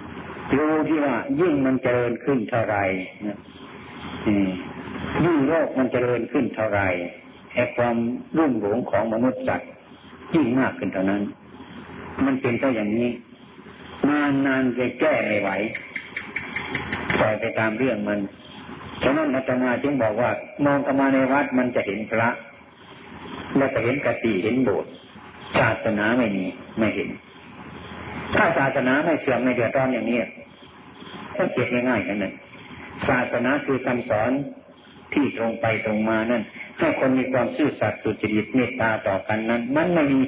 [0.58, 2.76] ดูที่ว่ายิ่งมันเจริญขึ้นเท่าไร
[3.26, 3.38] นะ
[5.24, 6.80] ยิ่งโลกมันเจริญขึ้นเท่าไร
[7.52, 7.96] แห่ความ
[8.38, 9.60] รุ่มหลงของมนุษย์จัด
[10.34, 11.22] ยิ่งมากขึ้นเท่านั้น
[12.24, 13.10] มันเป็นก็อย่างนี้
[14.08, 15.50] นานนานจะแก้ไม่ไหว
[17.18, 18.20] ปล่อยไปตามเรื่องมัน
[19.02, 20.30] ฉะนั้นอาตมาจึงบอกว่า
[20.64, 22.28] มองเข้ามาในวัดมันจะเห็นพระ
[23.56, 24.90] แล้วก็เห็นกติเห็นโบสถ์
[25.58, 26.44] ศาสนาไม่มี
[26.78, 27.08] ไม่เห็น
[28.34, 30.18] ถ้าศาสนาไม่เสื่อมไม่เดือดร้อนอย่างนี้
[31.36, 32.32] ก็เก็บง่ายๆกันนั่น
[33.08, 34.30] ศาสนาคือคำสอน
[35.12, 36.42] ที่ตรงไปตรงมานั่น
[36.78, 40.20] ให้คนมีความซื่อสัตย์สุจริตเมตตาต่อกันนั้น มันไม่มี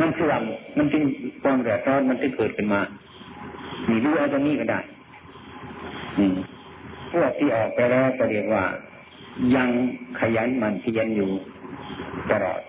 [0.00, 0.42] มันเสื่อม
[0.78, 1.02] มันจึง
[1.42, 2.80] ความเดือดร้อนมันจึงเกิดขึ้นมา
[3.88, 4.80] มีดูเอาตรงนี้ก็ได้
[7.12, 8.64] พวกที่ออกไปแล้วก็เรียกว่า
[9.56, 9.68] ยัง
[10.18, 11.30] ขยันมันเพียนอยู่
[12.30, 12.60] ตลอด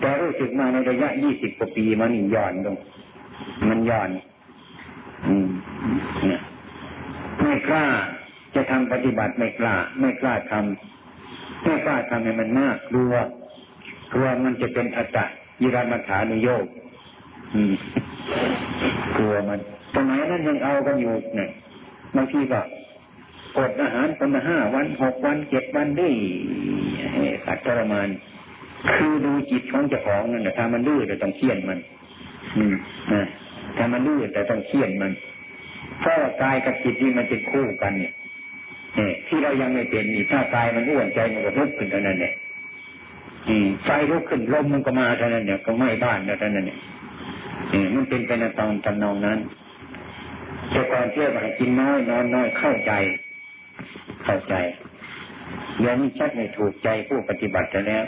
[0.00, 2.76] แต่รู้สึกมาในระยะยี่สิบกว่าปีมันย่อนลง
[3.68, 4.10] มันย่อน
[5.26, 5.48] อืม
[6.26, 6.40] เนี่ย
[7.42, 7.86] ไม่กล้า
[8.54, 13.14] จะทำปฏิบัติไม่กล้า ไม่กล้าทำไม่กล้าทำให้มันมากกลัว
[14.12, 15.24] กลัวมันจะเป็นอัตตะ
[15.62, 16.66] ยิรามัฐานุโยก
[19.16, 19.60] กลัวมัน
[19.94, 21.50] สมัยนั้นยังเอากันอยู่เนี่ย
[22.16, 22.60] บางทีก็
[23.58, 26.12] อดอาหารคนละห้าวันหกวันเจ็ดวันด้วย
[27.44, 28.08] สัตว์ทรมาน
[28.92, 31.78] คือดูจิตของเจ้าของนั่นแหละถ้ามันดื้อแต่ต้องเคี่ยนมัน
[32.56, 32.74] อืม
[33.12, 33.26] นะ
[33.76, 35.12] ถ้ามันดื้อแต่ต้องเคี่ยนมัน
[36.00, 38.12] เพราะกายกับจิตนี่มันเป็นคู่กันเนี่ย
[39.26, 42.34] ที่เรายังไม่เป็นนี่ถ้ากายมันอ้วนใจมันก็ลุกขึ้นเท่านั้นเนี่ย
[43.84, 46.78] ไฟลุกขึ้นลมมันก็มาเท่านั้นเนี่ยก็ไม่บ้านเท่านั้นเนี่ย
[47.94, 49.38] มันเป็นไปในตอนตำนองนั้น
[50.70, 52.92] แต่ก่อนเที่ยวไปกินน้อยนอนน้อยเข้าใจ
[54.24, 54.54] เข้าใจ
[55.78, 58.04] เดี๋ยวนี้ชัดไม่ถูกใจผู้ปฏิบัติแล้ว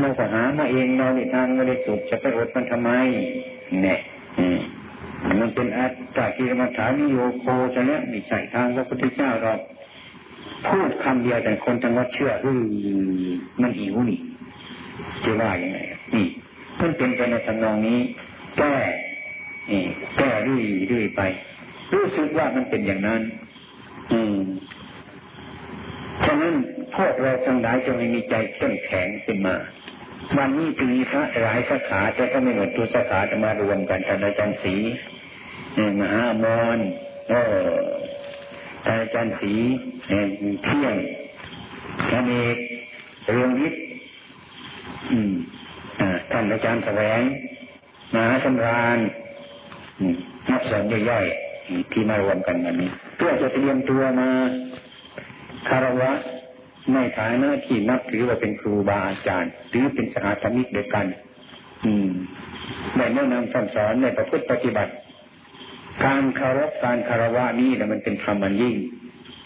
[0.00, 2.90] เราก็หามาเองเราในทางไม่ได้สุดจะไปอดมันทำไม
[3.82, 3.98] เนี่ย
[5.40, 9.52] มันเป็นอัตตากิรมฐานิโยโคจะเนี้ยไม่ใช่ทางพระพุทธเจ้าเรา
[10.68, 12.62] พูดคำเดียวแต่คนทั้งวัดเชื่ออือ
[13.60, 14.20] มันหิวนี่
[15.24, 15.78] จะว่ายังไง
[16.14, 16.26] นี่
[16.80, 17.98] มันเป็นไปในทำนองนี้
[18.58, 18.74] แก้
[20.18, 21.20] แก้ด้วยด้วยไป
[21.94, 23.22] รู้สึกว่ามันเป็นอย่างนั้น
[24.12, 24.38] อืม
[26.24, 26.54] ฉะนั้น
[26.94, 29.56] พวกเราทั้งหลายจะไม่มีใจเข้มแข็งขึ้นมา
[30.38, 34.76] วันนี้จึงมีพระหลายสาขาแต่ก็ไม่หมดตัวสาขาจะมารวมกันท่านอาจารย์ศรี
[36.00, 36.78] มหามอน
[37.30, 37.34] เอ
[37.74, 37.84] อ
[38.84, 39.52] ท่านอาจารย์ศรี
[40.64, 40.94] เที่ยง
[42.10, 42.58] ท่านเอก
[43.30, 43.82] เรืองวิทย์
[46.30, 47.20] ท่านอาจารย์แสวง
[48.14, 48.98] มหาสำราญ
[50.50, 54.28] นักสอนย่อยๆที่มารวมกันวันนี้ เพื่อจะเตรียมตัวมา
[55.68, 56.12] คารวะ
[56.94, 61.06] ในฐานะที่นับถือว่าเป็นครูบาอาจารย์ หรือเป็นสหธรรมิกเดียวกัน
[61.84, 62.08] อืม
[62.96, 64.92] ในแนะนำคำสอนในประพฤติปฏิบัติ
[66.04, 68.76] การคารพการคารวะนี่นะมันเป็นธรรมันยิ่ง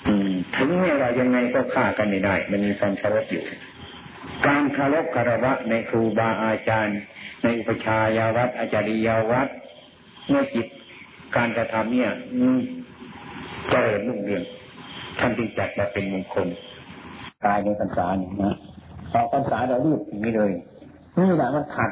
[0.08, 3.44] อืม ถึงแม้ว่ายังไงก็ฆ่ากันไม่ได้ มันมีความคารพอยู่
[4.46, 6.98] การคารพคารวะในครูบาอาจารย์
[7.42, 9.48] ในอุปชายาวัดอาจาริยาวัด
[10.28, 10.66] เมื่อจิต
[11.36, 12.60] การกระทำเนี่ย อืม
[13.70, 14.44] เจริญรุ่งเรือง
[15.18, 16.48] ท่านจึงจัดมาเป็นมงคล
[17.44, 18.54] กายในพรรษาเนี่ยนะ
[19.14, 20.52] ออกพรรษาเรารีบอย่างนี้เลย
[21.18, 21.90] นี่แหละมันขัด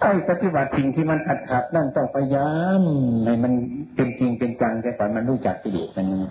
[0.00, 2.82] ไอ้ปฏิบัติสิ่งที่มันขัดขัดนั่นต้องพยายาม
[3.24, 3.52] ให้มัน
[3.96, 6.22] เป็นจริงเป็นจังแต่ก่อนมันรู้จักกิเลสมันนี่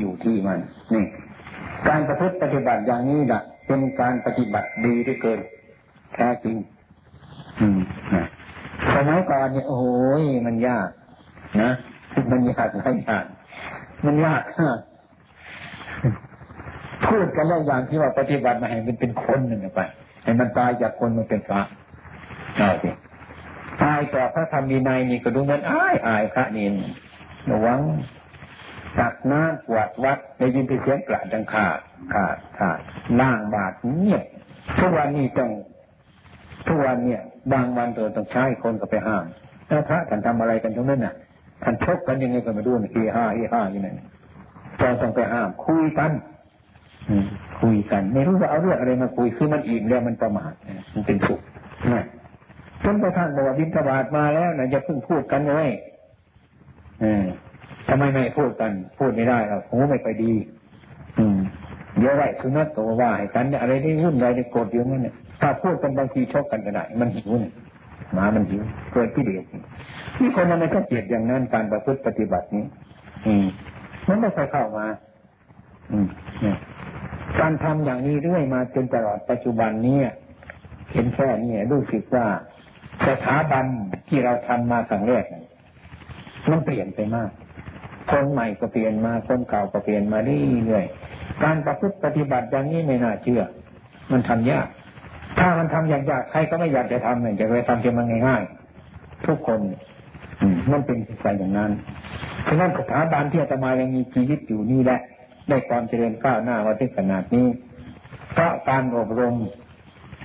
[0.00, 0.58] อยู่ที่มัน
[0.92, 1.04] นี่
[1.88, 5.40] การประพฤติปฏิบัติอย่างนี้แหละเป็นการปฏิบัติดีที่เกิน
[6.14, 6.56] แท้จริง
[7.60, 7.78] อืม
[8.14, 8.26] นะ
[8.94, 9.82] สมัยก่อนเนี่ยโอ้
[10.22, 10.88] ยมันยาก
[11.62, 11.70] นะ
[12.30, 13.24] มันยากไม่ยอย่าก
[14.06, 14.76] มันยากฮะ
[17.08, 19.80] พูดกันแล้วอย่างที่ว่าปฏิบัติมาให้มันเป็นคนหนึ่งไป
[20.24, 21.62] ให้มันตายจากคนมันเป็นพระ
[22.56, 22.90] เอาสิ
[23.82, 26.66] ตายต่อพระธรรมีนายนี่ก็ดูมันอายอายพระนี่
[27.50, 27.80] ระวัง
[28.98, 31.78] ตักน้ำกวาดวัดได้ยินเสียงกระดังขาด
[32.14, 32.80] ขาดขาด
[33.20, 34.24] ล่างบาดเงียบ
[34.78, 35.50] ทุกวันนี้ต้อง
[36.66, 39.24] ทุกวันเนี่ยบางวันตัวต้องใช้คนก็ไปห้าม
[39.68, 41.14] ถ้าพระท่านทำอะไรกันตรงนั้นน่ะ
[41.62, 44.00] ท่านชกกันยังไงก็มาดูนี่ฮีห้าฮีห้าอย่างนั้น
[44.80, 46.10] เราต้องไปห้ามคุยกัน
[47.60, 50.52] คุยกัน ไม่รู้ว่าเอาเรื่องอะไรมาคุยคือมันอิ่มแล้วมันประมาท
[50.94, 51.40] มันเป็นสุข
[51.94, 52.04] นะ
[52.84, 55.68] จนกระทั่งบอกว่าบินทบาทมาแล้วนะจะเพิ่งพูดกันเลย
[57.88, 60.32] ทำไมไม่พูดกัน พูดไม่ได้หรอกหูไม่ไปดี
[61.18, 61.38] อืม
[61.98, 67.52] เดี๋ยวไรสุนัขตัวว่าให้กันอะไรที่วุ่นวายในโกรธอยู่นั่นเนี่ยถ้าพูดกันบางทีชกกันก็ได้มันหิวเนี่ย
[68.14, 69.44] หมามันหิวเกิดกิเลส
[70.20, 72.64] นี่คนมันก็เกลียดอย่างนั้นการประพฤติปฏิบัตินี้
[73.26, 73.46] อืม
[74.08, 74.86] มันไม่เคยเข้ามา
[75.92, 76.06] อืม
[76.42, 76.56] เนี่ย
[77.40, 79.98] การทำอย่างนี้เรื่อยมาจนตลอดปัจจุบันนี้
[80.92, 82.26] เห็นแค่นี้รู้สึกว่า
[83.06, 83.64] สถาบัน
[84.08, 85.24] ที่เราทำมาครั้งแรก
[86.50, 87.30] มันเปลี่ยนไปมาก
[88.10, 93.42] คนใหม่ก็เปลี่ยนมาคนเก่าก็เปลี่ยนมาเรื่อยๆการประพฤติปฏิบัติอย่างนี้ไม่น่าเชื่อ
[94.12, 94.66] มันทำยาก
[95.38, 99.60] ถ้ามันทำยากใครก็ไม่อยากจะทำเนี่ยจะไปทำจะมันง่ายๆทุกคน
[100.72, 101.70] มันเป็นไปอย่างนั้น
[102.46, 105.00] ฉะนั้นสถาบันที่อาตมายังมีชีวิตอยู่นี่แหละ
[105.48, 107.48] ได้ความเจริญก้าวหน้ามาถึงขนาดนี้
[108.32, 109.36] เพราะการอบรม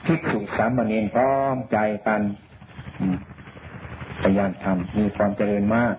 [0.05, 2.21] ทิกษุสามเณรพร้อมใจกัน
[4.21, 5.95] พยายามทำมีความเจริญมาก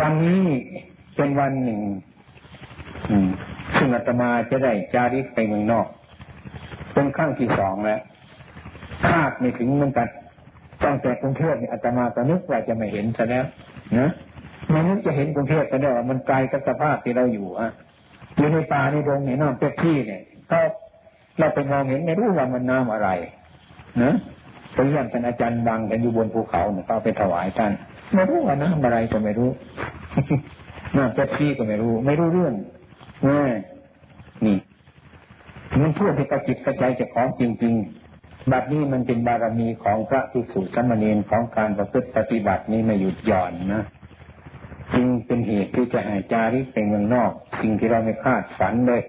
[0.00, 0.42] วันนี้
[1.16, 1.80] เป็นวันหนึ่ง
[3.76, 5.86] ซึ่งอาตมาจะได้จาริกไปเมืองนอก
[6.92, 8.00] เป็นครั้งที่สองแล้ว
[9.08, 10.08] คาดไม่ถึงเหมือนกัน
[10.84, 13.44] ตั้งแต่กรุงเทพเนี่ยอาตมาก็นึกว่าจะไม่เห็นซะแล้ว
[13.98, 14.10] นะ
[14.72, 17.70] ม่นึกจะเห็นกรุงเทพก็ได้มันไกลกับสภาพที่เราอยู่อะ
[18.36, 20.60] อยู่ในป่าในดงในน้ำเป็ดที่เนี่ยก็
[21.38, 23.08] เราไปมองเห็นไม่รู้ว่ามันน้ำอะไร
[24.02, 24.14] นะ
[24.74, 27.72] ไปเยี่ยมท่านอาจารย์บังกันอยู่บนภูเขาเนี่ยก็ไปถวายท่าน
[28.14, 29.50] ไม่รู้ว่าน้ำอะไรก็ไม่รู้
[30.96, 32.54] น้ำเป็ดที่ก็ไม่รู้ ไม่รู้เรื่อง
[33.28, 34.56] นี่
[35.82, 43.84] มันพูดที่กระจิตกระใจจะของจริงๆแบบนี้มันเป็นบารมีของพระภิกษุสมณีนของการประพฤติปฏิบัตินี้ไม่หยุดหย่อนนะ
[45.32, 49.02] เป็นเหตุที่จะหายจาริกไปเมืองนอก สิ่งที่เราไม่คาดฝันเลย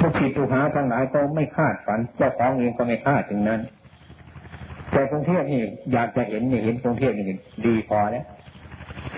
[0.00, 3.60] ทุกศิษย์ทุหาทั้งหลายก็ไม่คาดฝัน เจ้าของเองก็ไม่คาดถึงนั้น
[4.90, 7.24] แต่กรุงเทพนี่อยากจะเห็นนี่เห็นกรุงเทพนี่
[7.66, 8.24] ดีพอแล้ว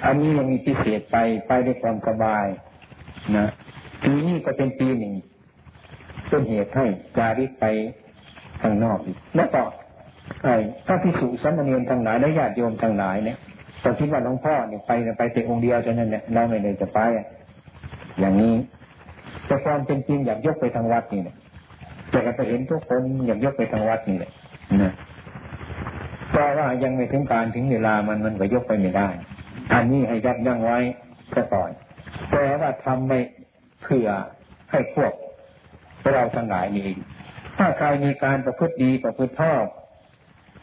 [0.04, 1.16] อันนี้ยังมีพิเศษไป
[1.48, 2.46] ไปด้วยความสบาย
[3.36, 3.46] นะ
[4.04, 5.14] ปีนี้ก็เป็นปีหนึ่ง
[6.28, 6.86] เป็นเหตุให้
[7.18, 7.64] จาริกไป
[8.62, 9.64] ข้างนอกอีกแล้วต่อ
[10.42, 10.54] ไอ้
[10.86, 13.38] พระพิสุสมณีนทั้งหลายและญาติโยมทั้งหลายเนี่ย
[13.86, 16.98] ตอนที่ว่าหลวงพ่อเนี่ยไปไปแต่องค์เดียวเท่านั้นเนี่ยเราไม่ได้จะไป
[18.20, 18.54] อย่างนี้
[19.46, 21.36] แต่ความเป็นจริงอยากยกไปทางวัดนี่เนี่ย
[22.10, 24.30] แต่ก็ไปเห็นทุกคนอยากยกไปทางวัดนี่แหละ
[24.82, 24.92] นะ
[26.30, 29.08] เพราะว่ายังไม่ถึงการถึงเวลามันมันก็ยกไปไม่ได้
[29.72, 30.78] อันนี้ให้ยับยั้งไว้
[31.34, 31.70] ก็ต่อย
[32.30, 33.18] แต่ว่าทำไม่
[33.82, 34.08] เพื่อ
[34.70, 35.12] ให้พวก
[36.12, 36.88] เราทั้งหลายนี่
[37.58, 39.64] ถ้าใครมีการประพฤติดีประพฤติชอบ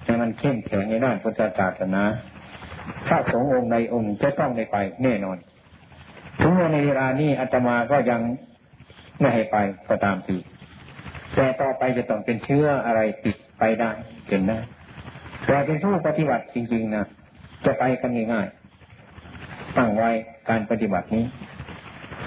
[0.03, 2.03] ให้มันเข้มแข็งในด้านพุทธศาสนา
[3.07, 5.37] ถ้าสงฆ์องค์ในองค์จะต้องได้ไปแน่นอน
[6.41, 8.21] ถึงในเวลานี้อาตมาก็ยัง
[9.19, 9.57] ไม่ให้ไป
[9.89, 10.37] ก็ตามที
[11.35, 13.91] แต่ต่อไปจะต้องเป็นเชื้ออะไรติดไปได้
[14.31, 14.59] จนได้
[15.45, 17.05] แต่เป็นผู้ปฏิบัติจริง ๆนะ
[17.65, 20.11] จะไปกันง่ายๆตั้งไว้
[20.49, 21.25] การปฏิบัตินี้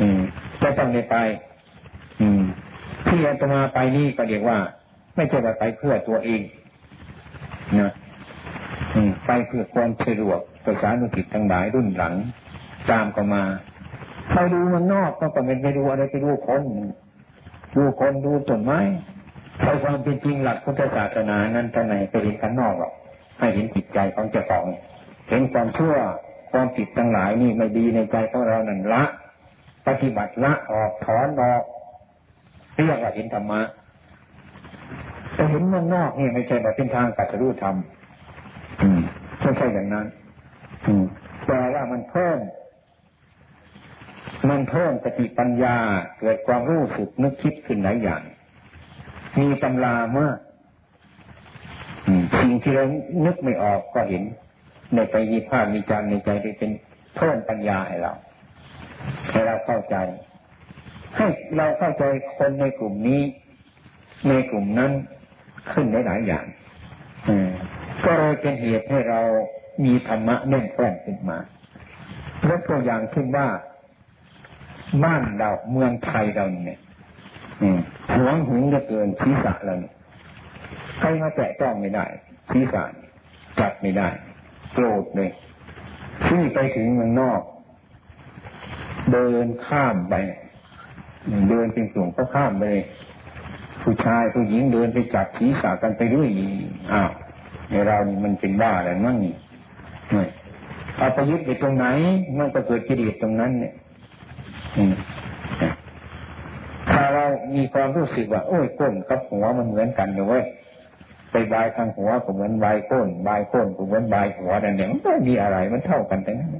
[0.00, 0.20] อืม
[0.62, 1.16] จะต้องได้ไป
[2.20, 2.42] อืม
[3.08, 4.58] ที่อาตมาไปนี่ก็เรียกว่า
[5.16, 6.40] ไม่ใช่ว่าไปเพื่อตัวเอง
[7.80, 7.92] นะ
[9.26, 12.14] ไปเพื่อความสะดวกประสานุกิจทั้งหลายรุ่นหลัง
[12.90, 13.42] ตามก็มา
[14.32, 16.62] ไปดูมันนอกก็ไม่ไปดูอะไรไปดูคน
[17.76, 18.80] ดูคนดูต้นไม้
[19.60, 22.92] ใช้ความเป็นจริงหลักพุทธศาสนานั้นทำไมไปเห็นข้างนอกหรอก
[23.38, 24.66] ให้เห็นจิตใจของเจ้าของ
[25.28, 25.94] เห็นความชั่ว
[26.50, 29.02] ความผิดทั้งหลายนี่ไม่ดีในใจของเรานั่นละ
[29.86, 31.62] ปฏิบัติละออกถอนออก
[32.74, 33.60] เรียกว่าเห็นธรรมะ
[35.34, 37.76] แต่เห็นมันนอกนี่ไม่ใช่แบบเป็นทางกัตรู้ธรรม
[39.46, 40.06] ไม่ใช่อย่างนั้น
[41.46, 42.38] แต่ว่ามันเพิ่ม
[44.50, 45.76] มันเพิ่มสติปัญญา
[46.18, 48.22] เกิดความรู้สึกนึกคิดขึ้นหลายอย่าง
[49.40, 50.38] มีตำรามาก
[52.40, 52.84] สิ่งที่เรา
[53.26, 54.22] นึกไม่ออกก็เห็น
[54.94, 56.70] ในไปมีภาพมีจารในใจที่เป็น
[57.16, 58.12] เพิ่มปัญญาให้เรา
[59.30, 59.96] ให้เราเข้าใจ
[61.16, 62.04] ให้เราเข้าใจ
[62.36, 63.22] คนในกลุ่มนี้
[64.28, 64.92] ในกลุ่มนั้น
[65.72, 66.44] ขึ้นได้หลายอย่าง
[68.04, 69.20] ก็เลยเป็นเหตุให้เรา
[69.84, 71.38] มีธรรมะแน่นแฟ้นขึ้นมา
[72.48, 73.48] ยกตัวอย่างขึ้นว่า
[75.04, 76.80] บ้านเราเมืองไทยเราเนี่ย
[78.14, 79.94] หวงหึงจะเกินศีรษะเราเนี่ย
[80.98, 82.06] ใครมาแตะต้องไม่ได้
[82.50, 82.82] ศีรษะ
[83.60, 84.08] จับไม่ได้
[84.74, 85.30] โกรธเลย
[86.26, 87.42] ที่ไปถึงเมืองนอก
[89.12, 90.14] เดินข้ามไป
[91.48, 92.64] เดินเป็นกลุ่มก็ข้ามไป
[93.82, 96.28] ผู้ชายผู้หญิงเดินไปจับศีรษะกันไปด้วย
[96.92, 97.10] อ้าว
[97.70, 99.34] ในเรานี่มันเป็นบ้าอะไรมั่งนี่
[100.98, 101.86] เอาไปยึดไปตรงไหน
[102.38, 103.74] มันก็เกิดกิเลสตรงนั้น เนี่ย
[106.90, 107.24] ถ้าเรา
[107.56, 110.44] มีความรู้สึกว่า โอ้ยก้นกับหัวมันเหมือนกันเลยเว้ย
[111.30, 116.56] ไปบายทางหัวก็เหมือนบายก้น บายก้นก็เหมือนบายหัวนั่นเองมันไม่มีอะไรมันเท่ากันทั้งนั้น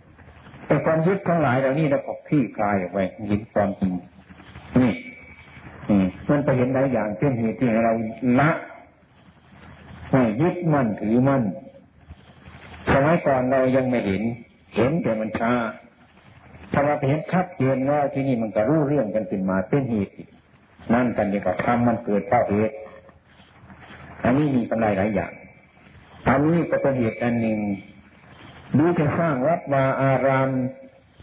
[0.67, 3.93] แต่ความยึดทั้งหลายเหล่านี้เราก็พี่คลายออกไปเห็นความจริง
[4.81, 4.93] นี่
[6.29, 7.93] มันไปเห็นหลายอย่างเช่นเหตุที่เรา
[8.41, 8.51] ละ
[10.11, 11.43] ไม่ยึดมั่นถือมั่น
[12.93, 14.23] สมัยก่อนเรายังไม่เห็น
[14.77, 15.53] เห็นแต่มันช้า
[16.73, 20.15] ถ้าเราเห็นชัดเจนว่าที่นี่มันก็รู้เรื่องกันขึ้นมาเป็นเหตุ
[20.95, 22.77] นั่นกันดีกว่าทำมันเกิดเพราะเหตุ
[24.25, 25.33] อันนี้มีกำไรหลายอย่าง
[26.29, 27.61] อันนี้ก็เป็นเหตุอันหนึ่ง
[28.79, 30.51] ดูจะสร้างวัดมาอาราม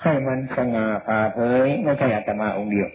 [0.04, 2.90] ให้มันสง่าผ่าเผยไม่ใช่อาตมาองค์เดียว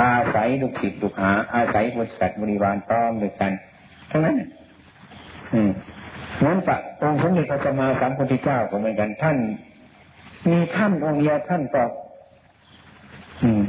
[0.00, 3.52] อาศัยลูกศิษย์ลูกหา อาศัยบริษัทบริวารพร้อมด้วยกัน
[4.16, 4.38] ทั้งนั้น
[5.54, 5.70] อืม
[6.46, 9.36] นั้นปะองค์สมเด็จพระสัมมาสัมพุทธเจ้าก็เหมือนกันท่าน
[10.50, 11.82] มีท่านองค์เดียวท่านก็
[13.42, 13.62] อืม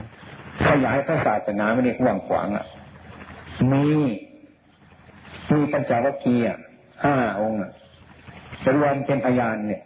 [0.68, 2.66] ขยายพระศาสนาไม่ได้กว้างขวางอะ
[3.72, 3.86] มี
[5.54, 6.44] มีปัญจวัคคีย์
[7.04, 7.60] ห้าองค์
[8.76, 9.82] รวมเป็นพยานเนี่ย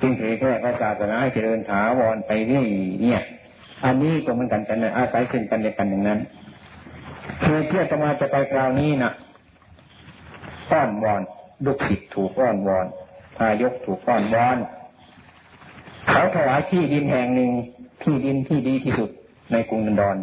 [0.00, 2.62] จึงเผยแพร่พระศาสนาเจริญถาวรไปเรื่
[3.02, 3.20] เนี่ย
[3.84, 6.18] อันนี้ก็เหมือนกันกันนะอาศัยซึ่งกันและกันอย่างนั้น
[7.40, 9.12] เพื่อจะมาจะไปคราวนี้นะ
[10.72, 11.22] อ้อนวอน
[11.64, 12.86] ลูกศิษย์ถูกอ้อนวอน
[13.36, 14.58] พายกถูกอ้อนวอน
[16.10, 17.50] เขาถวายที่ดินแห่งหนึ่ง
[18.02, 19.10] ที่ดินที่ดีที่สุด
[19.52, 20.16] ในกรุงนันดอน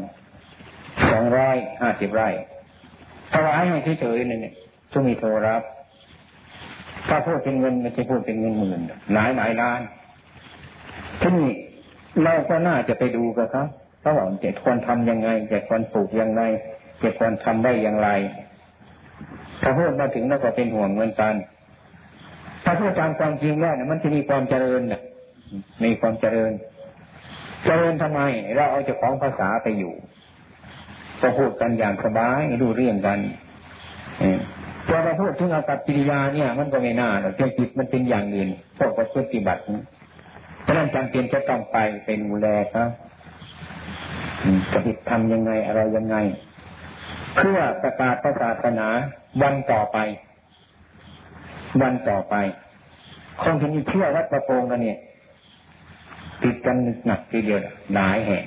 [1.11, 2.29] สองร้อยห้าสิบไร่
[3.33, 4.53] ถวายให้เฉยๆนี่เนี่ย
[4.91, 5.61] จะมีโทรรับ
[7.07, 8.81] ถ้าพูดเป็นเงินไม่ใช่พูดเป็นเงินหมื่น
[9.13, 9.81] หลายหลายล้าน
[11.21, 11.51] ที่นี่
[12.23, 13.67] เราก็น่าจะไปดูกันครับ
[14.01, 16.41] เขาบอกจะควรทำยังไงจะควรปลูกยังไง
[17.03, 18.09] จะควรทำได้อย่างไร
[19.67, 21.33] ถ้าพูดมาถึงแล้วก็เป็นห่วงเหมือนกัน
[22.63, 25.01] ถ้าพูดตามความจริงแล้วเนี่ยมันจะมีความเจริญน่ะ
[25.83, 26.51] มีความเจริญ
[27.65, 28.21] เจริญทำไม
[28.55, 29.93] เราเอาเจ้าของภาษาไปอยู่
[31.21, 33.19] ก็พูดกันอย่างสบายดูเรื่องกัน
[34.87, 38.99] พอเราพูดถึงอากับกิริยาเนี่ย มันก็ไม่น่าหรอกเจ้าจิตมันเป็นอย่างอื่นพวกป
[39.33, 39.61] ฏิบัติ
[40.63, 42.89] เพราะนั้นจำเป็นจะต้องไปเป็นดูแลครับ
[44.73, 46.15] ปฏิบัติทำยังไงอะไรยังไง
[47.35, 48.87] เพื่อประกาศศาสนา
[49.41, 49.97] วันต่อไป
[51.81, 52.35] วันต่อไป
[53.41, 54.97] คงจะมีเชื่อวัดประโปงกันเนี่ย
[56.43, 57.59] ติดกันหนักทีเดียว
[57.93, 58.43] หลายแห่ง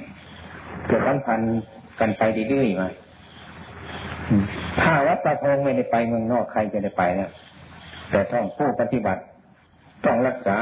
[0.87, 1.61] เกิดสัมพันธ์
[2.01, 2.89] กันไปเรื่อยๆมา
[4.81, 7.31] ถ้าวัดประโพงไม่ได้ไปเมืองนอกใครจะได้ไปนะ
[8.11, 9.23] แต่ต้องผู้ปฏิบัติ
[10.05, 10.57] ต้องรักษา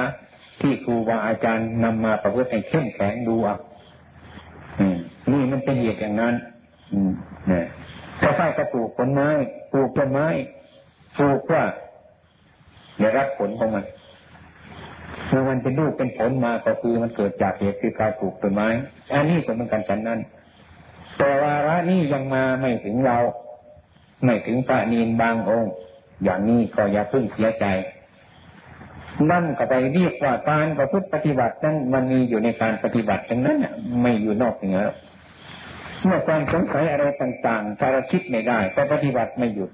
[0.61, 3.57] ที่ครูบาอาจารย์นำมาประพฤติให้เข้มแข็งดูอะ
[5.33, 6.35] นี่มันเป็นเหตุอย่างนั้น
[6.93, 7.13] อืม
[7.49, 7.67] เนี่ย
[8.23, 9.29] ถ้าใช่ก็ปลูกผลไม้
[9.73, 10.27] ปลูกต้นไม้
[11.19, 11.65] ปลูกว่า
[12.97, 13.85] เดี๋ยวรับผลของมัน
[15.29, 18.69] เมื่อมันเป็นลูกเป็นผลมาก็คือมันเกิดจากเหตุคือการปลูกต้นไม้
[19.13, 20.21] อันนี้ก็เหมือนกันฉันนั้น
[21.17, 23.19] แต่วาระนี้ยังมาไม่ถึงเรา
[24.25, 25.73] ไม่ถึงพระนีนบางองค์
[26.25, 27.65] อย่างนี้ก็อย่าเพึ่งเสียใจ
[29.31, 33.59] นั่นก็ไปเรียกว่าการประพฤติปฏิบัตินั้นมันมีอยู่ในการปฏิบัติทั้งนั้น
[34.03, 34.81] ไม่อยู่นอกเหนือ
[36.09, 39.71] เมื่อความสงสัยอะไรต่างๆถ้าเราคิดไม่ได้ก็ปฏิบัติไม่หยุด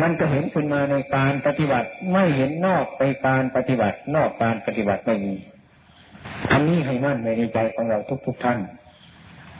[0.00, 5.34] มันจะเห็นขึ้นมาในการปฏิบัติไม่เห็นนอกไปการปฏิบัติ นอกการปฏิบัติไม่มี
[6.52, 8.58] อันนี้ให้มั่นในใจของเราทุก ๆท่าน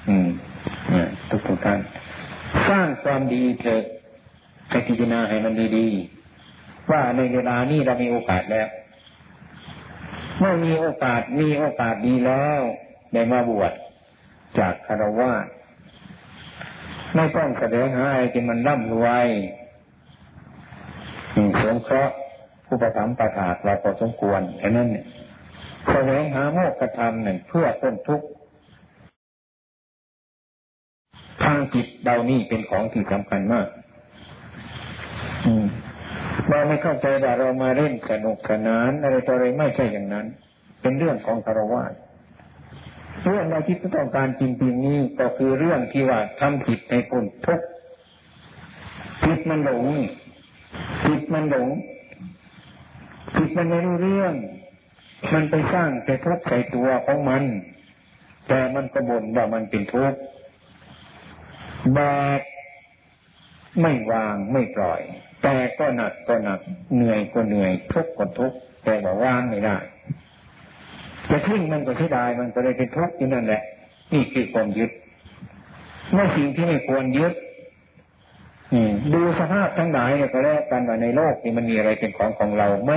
[0.09, 0.28] อืม
[1.31, 1.81] ทุกทุกท่าน
[2.68, 3.85] สร้างความดีเถอะ
[4.70, 8.68] ให้พิจารณาให้มันดีๆว่าในเวลานี้เรามีโอกาสแล้ว
[10.38, 12.61] เมื่อมีโอกาสมีโอกาสดีแล้ว
[13.12, 13.72] ได้มาบวช
[14.58, 15.32] จากคารวะ
[17.14, 19.28] ไม่ต้องแสดงหาอะไรที่มันร่ำรวย
[21.62, 22.14] สงเคราะห์
[22.66, 25.06] ผู้ประทับประทาดเราพอสมควรแค่นั้นเนี่ย
[25.92, 28.26] แสดงหาโมกขธรรมหนึ่งเพื่อต้นทุกข์
[31.42, 33.66] ทางจิตเรานี่เป็นของที่สำคัญมาก
[36.50, 40.26] เราไม่เข้าใจว่าเรามาเล่นสนุกสนานอะไรต่ออะไรไม่ใช่อย่างนั้น
[40.80, 41.82] เป็นเรื่องของคารวะ
[43.24, 47.61] เรื่องเราที่ต้องการจริงๆนี้ก็คือเรื่องที่ว่าทำผิดในคนทุก
[49.22, 49.87] ผิดมันหลง
[51.04, 51.68] ผิดมันหลง
[53.35, 54.35] ผิดมันไม่รู้เรื่อง
[55.33, 57.42] มันไปสร้างแต่ทุกข์ใส่ตัวของมัน
[58.48, 60.18] แต่มันกระบ่นว่ามันเป็นทุกข์
[61.96, 62.40] บาป
[63.81, 65.00] ไม่วางไม่ปล่อย
[65.42, 66.61] แต่ก็หนักก็หนัก
[66.94, 69.76] เหนื่อยก็เหนื่อยทุกข์ก็ทุกข์แต่ว่าวางไม่ได้
[71.30, 73.62] จะทิ้งมันก็เสียดายมันก็เลยเป็นทุกข์อยู่นั่นแหละ
[74.12, 74.90] นี่คือความยึด
[76.12, 77.34] เมื่อสิ่งที่ไม่ควรยึด
[79.14, 82.92] ดูสภาพทั้งหลายเนี่ยก็แล้วกันว่าในโลกนี้มันมีอะไรเป็นของของเราไหม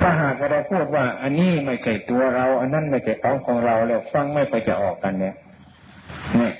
[0.00, 5.34] ถ้าหากเราพูดว่า อันนี้ไม่ใช่ตัวเรา อันนั้นไม่ใช่ของของเราแล้วฟังไม่ไปจะออกกันเนี่ย
[6.38, 6.50] นี่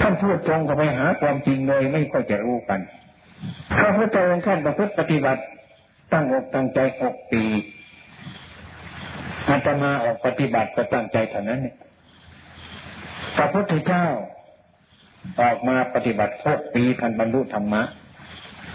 [0.00, 2.80] ท่านพูดตรงก็ไปหาความจริงเลยไม่ค่อยจะรู้กัน
[3.76, 5.42] พระพุทธองค์ท่านประพฤติปฏิบัติ
[6.12, 7.42] ตั้งอกตั้งใจหกปี
[9.64, 11.76] ตมาออกปฏิบัติก็ตั้งใจเท่านั้นเนี่ย
[13.36, 14.06] พระพุทธเจ้า
[15.40, 17.82] ออกมาปฏิบัติหกปีท่านบรรลุธรรมะ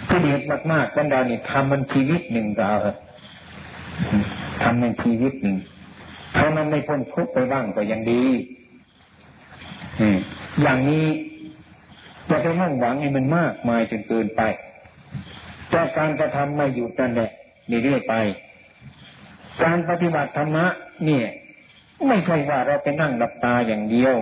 [0.07, 2.79] ที่เด็ดมากๆกันดานี่ทำมันชีวิตหนึ่งก็เอา
[4.61, 5.57] ทำมันชีวิตหนึ่ง
[6.35, 8.23] ถ้ามันไม่พ้นทุกข์ไปบ้างก็ยังดี
[9.99, 10.17] อืม
[10.61, 11.05] อย่างนี้
[12.29, 14.41] จะไปมุ่งหวังให้มันมากมายจนเกินไป
[15.69, 17.29] แต่การกระทำไม่หยุดนั่นแหละ
[17.83, 18.13] เรื่อยไป
[19.63, 20.65] การปฏิบัติธรรมะ
[21.05, 21.27] เนี่ย
[22.07, 24.15] ไม่ใช่ว่าเราไปนั่งหลับตาอย่างเดียว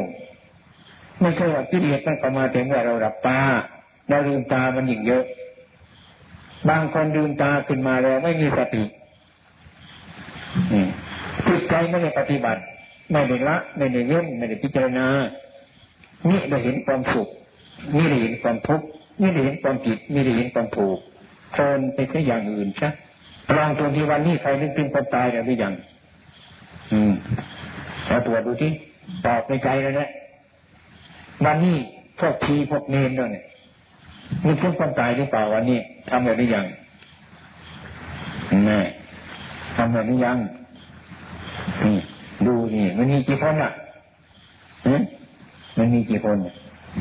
[1.21, 3.39] ไม่ใช่ว่าพิเรศมันเข้ามาถึงว่าเราหลับตา
[4.09, 5.23] เราลืมตามันยิ่งเยอะ
[6.69, 8.83] บางคนลืมตาขึ้นมาแล้วไม่มีสติ
[11.47, 12.61] จิตใจไม่ได้ปฏิบัติ
[13.11, 15.07] ไม่ได้ละไม่ได้เว้นไม่ได้พิจารณา
[16.29, 17.27] นี่ได้เห็นความสุข
[17.95, 18.85] นี่ได้เห็นความทุกข์
[19.21, 20.97] นี่ได้เห็นความผิดนี่ได้เห็นความถูก
[21.53, 22.89] โทนไปแค่อย่างอื่นใช่
[23.55, 25.73] ลองตัวที่วันนี้ใครนึกถึงความตายแล้วหรือยัง
[26.91, 27.11] อืม
[28.07, 28.71] เราตรวจดูที่
[29.25, 30.09] ตอบในใจเลยนะ
[31.45, 31.75] วันนี้
[32.19, 33.43] พวกทีพวกเนนเนี่ย
[34.45, 35.79] มีทุกคนตายหรือเปล่าวันนี้
[36.09, 36.65] ทำแบบนี้ยัง
[38.65, 38.79] แม่
[39.75, 40.37] ทำแบบนี้ยัง
[41.83, 41.97] นี่
[42.45, 43.71] ดูนี่มันมีกี่คนอะ
[45.77, 46.37] มันมีกี่คน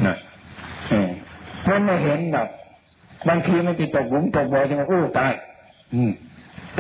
[0.07, 0.15] น่ะ
[1.69, 2.49] มันไม่เห็นหรอก
[3.29, 5.33] บางทีมันติดตกหลุมตกบ่อจะมาอู้ตาย
[5.95, 6.11] อืม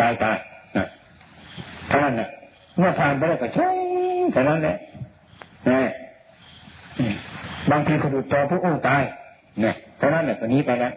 [0.00, 0.36] ตายตาย
[0.76, 0.86] นะ
[1.88, 2.28] เท่านั้นแหละ
[2.78, 3.68] เมื่อผ่านไปแล้วก็ช่
[4.32, 4.76] เท่านั้นแหละ
[5.70, 5.80] นะ
[7.70, 9.02] บางทีกระดูกจอผู้อู้ตาย
[9.64, 10.92] นี่เท่านั้นแหละตัวนี้ไปแล้ว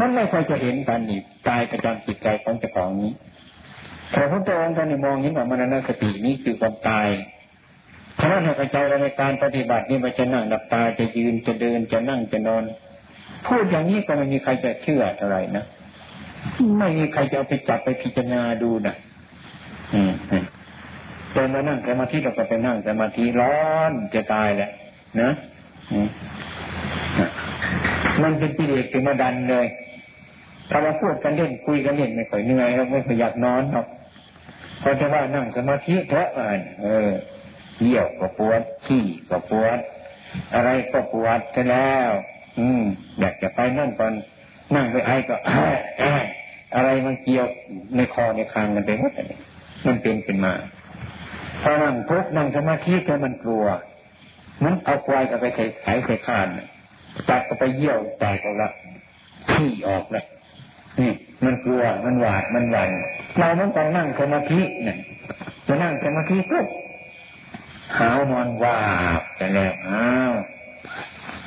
[0.00, 3.12] มันไม่ค่อยจะเห็นกันนี่ตายประจำจิตใจของเจ้าของนี้
[4.12, 7.08] แต่พระตัวองค์ท่านมองเห็นว่ามรณสตินี้คือความตาย
[8.16, 12.64] เพราะนั้นให้ใจเราในการปฏิบัตินี่มันจะนั่งดับตาจะยืนจะเดินจะนั่งจะนอน
[13.46, 15.64] พูดอย่างนี้ก็ไม่มีใครจะเชื่อเท่าไหร่นะ
[16.78, 18.94] ไม่มีใครจะเอาไปจับไปพิจารณาดูนะ
[19.94, 20.12] อืม
[21.32, 23.60] เดินมานั่งสมาธิเราก็ไปนั่งสมาธิร้อ
[23.90, 24.70] นจะตายแหละ
[25.20, 25.30] นะ
[28.22, 29.66] มันเป็นกิเลสเป็นมาดันเลย
[30.70, 33.86] ถ้าเราพูดกันเล่นคุยกันเล่นไม่ค่อยเหนื่อยเราไม่ค่อยอยากนอนหรอก
[34.82, 37.10] พอจะว่านั่งสมาธิเถอะอ่านเออ
[37.82, 39.78] เยี่ยวก็ปวดขี้ก็ปวด
[40.54, 42.10] อะไรก็ปวดจะแล้ว
[42.58, 42.82] อืม
[43.20, 44.12] อยากจะไปนั่งก่อน
[44.74, 45.64] นั่งไปไอ้ก็อะ
[46.74, 47.46] อะไรมันเกี่ยว
[47.96, 49.12] ในคอในคางกันไปหมด
[49.86, 50.54] มันเป็นเป็นมา
[51.62, 53.64] พอนั่งพุกนั่งสมาธิแกมันกลัว
[54.64, 56.46] มันเอาควายกับไปไขไขไขคาน
[57.28, 58.70] จับก็ไปเยี่ยวแตกออกละ
[59.50, 60.24] ขี้ออกเลย
[61.00, 61.12] นี่
[61.44, 62.90] มันกลัวมันหวาดมันหวั่น
[63.38, 64.98] เราต้องนั่งสมาธิเนี่ย
[65.66, 66.66] จะนั่งสมาธิปุ๊บ
[67.98, 68.78] หาวนอนว่า
[69.36, 70.32] แต่แล้วอ้าว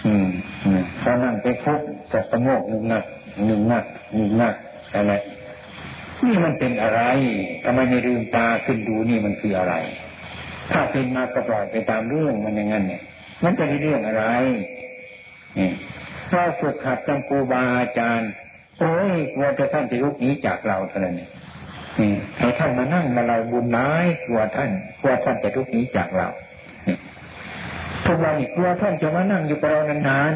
[0.06, 0.28] อืม
[1.02, 1.82] พอนั่งไปพุก
[2.14, 3.04] จะสงบหนึ่งนัก
[3.46, 4.56] หนึ่งนักหนึ่งนัก
[4.96, 5.14] อะไร
[6.26, 7.02] นี่มันเป็นอะไร
[7.64, 9.76] ทำไมไม่ลืมตาขึ้นดูนี่มันคืออะไร
[10.72, 13.02] ถ้าเป็นมาก็ปล่อยไปตามเรื่องมันอย่างนั้นเนี่ย
[13.44, 14.24] มันจะมีเรื่องอะไร
[15.58, 15.70] นี่
[16.32, 18.32] เราฝึกหัดจังกูบาอาจารย์
[18.80, 21.30] โอ้ยกลัวจะท่านจะลุกนี้จากเราเท่านั้นเนี่ย
[22.38, 24.70] ให้ท่านมานั่งมาเราบุญน้ายกลัวท่าน
[25.02, 26.28] กลัวท่านจะลุกนี้จากเรา
[28.06, 30.34] ทุกวันนี้กลัวท่านจะมานั่งอยู่กับเรานาน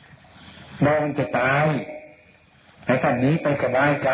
[0.00, 1.66] ๆนอนจะตาย
[2.86, 4.10] ให้ท่านนี้ไปสบายใจ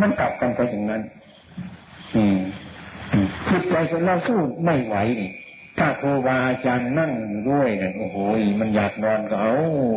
[0.00, 1.02] มันกลับกันไปอย่างนั้น
[3.48, 5.30] จิตใจของเราสู้ไม่ไหวนี่
[5.78, 7.12] ถ้าครูบาอาจารย์นั่ง
[7.50, 8.16] ด้วยเนี่ยโอ้โห
[8.60, 9.54] มันอยากนอนก็เอา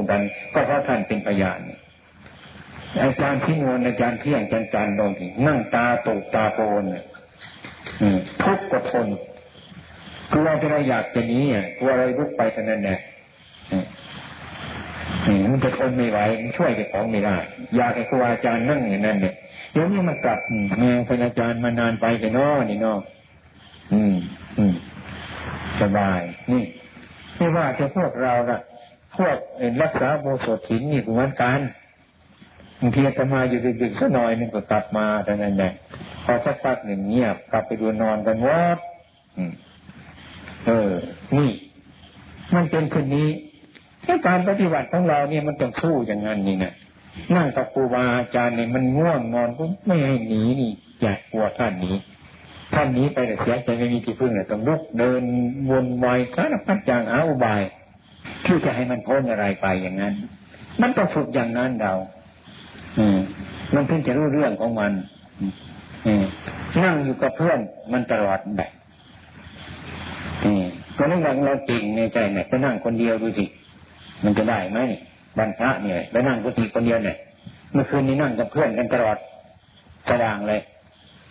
[0.10, 0.22] ดัน
[0.54, 1.60] ก็เพราะท่านเป็นพยาน
[3.04, 5.12] อาจารย์ที่งวนอาจารย์เที่ยงอาจารย์จันโดน
[5.48, 6.84] นั่งตาตกตาโปน
[8.44, 9.08] ทุกข์ก็ทน
[10.34, 11.44] กลัวจะเราอยากจะนี้
[11.80, 13.00] กลัวอะไรลุกไปเท่านั้นแหละ
[15.52, 17.38] มันจะทนไม่ไหวมันช่วยเจ้าของไม่ได้
[17.76, 19.36] อยากให้ครูอาจารย์นั่งอย่างนั้นเนี่ย
[19.72, 20.40] เดี๋ยวนี้มันกลับ
[20.80, 22.96] แม่เป็นอาจารย์มานานไปไปนอนี่นอ
[23.94, 24.16] อืม
[24.58, 24.74] อืม
[25.82, 26.22] สบาย
[26.52, 26.64] นี่
[27.38, 28.60] ไม่ว่าจะพวกเราละ
[29.18, 29.38] พวก
[29.82, 31.60] รักษาโบสถถินนี่เหมือนกัน
[32.80, 35.74] บางทีจะมาอยู่ดึกๆสักหน่อยนึงก็กลับมาแต่นั้นแหละ
[36.26, 38.78] พอสักพักหนึ่งเงียบกลับไปดูนอนกันวัด
[40.68, 40.92] เออ
[41.38, 41.52] นี่
[42.56, 43.30] มันเป็นคนนี้
[44.28, 46.74] การปฏิบัติของเราเนี่ยมันต้องสู้อย่างนั้นนี่นะ
[47.36, 51.96] นั่งกับครูบาอาจารย์เนี่ยมันง่วงนอนก็ไม่ให้หนีนี่อยากกลัวท่านนี้
[52.74, 55.24] ท่านนี้ไปแต่เสียใจไม่มีที่พึ่งเลยต้องลุกเดิน
[55.70, 57.64] วนวายสารพัดอย่างอาอุบาย
[58.46, 60.14] ที่จะให้มันพ้นอะไรไปอย่างนั้น
[60.82, 61.94] มันต้องฝึกอย่างนั้นเรา
[62.98, 63.18] อืม
[63.76, 64.92] มันเพิ่งจะรู้เรื่องของมัน
[66.06, 66.24] อืม
[66.84, 67.60] นั่งอยู่กับเพื่อน
[67.94, 68.72] มันตลอดแบบ
[70.44, 70.64] อืม
[70.98, 73.46] ก็นั่งเราจริงในใจเนี่ยไปนั่งคนเดียวดูสิ
[74.24, 74.80] มันจะได้ไหม
[75.38, 77.18] บรรพระเนี่ยไปนั่งกุฏิคนเดียวเนี่ย
[77.74, 79.18] เมื่อคืนนี้นั่งกับเพื่อนกันตลอด
[80.10, 80.62] สว่างเลย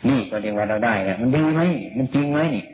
[0.08, 1.62] นี่ก็เรียกว่าเราได้เนี่ยมันดีไหม
[1.96, 2.64] มันจริงไหมนี่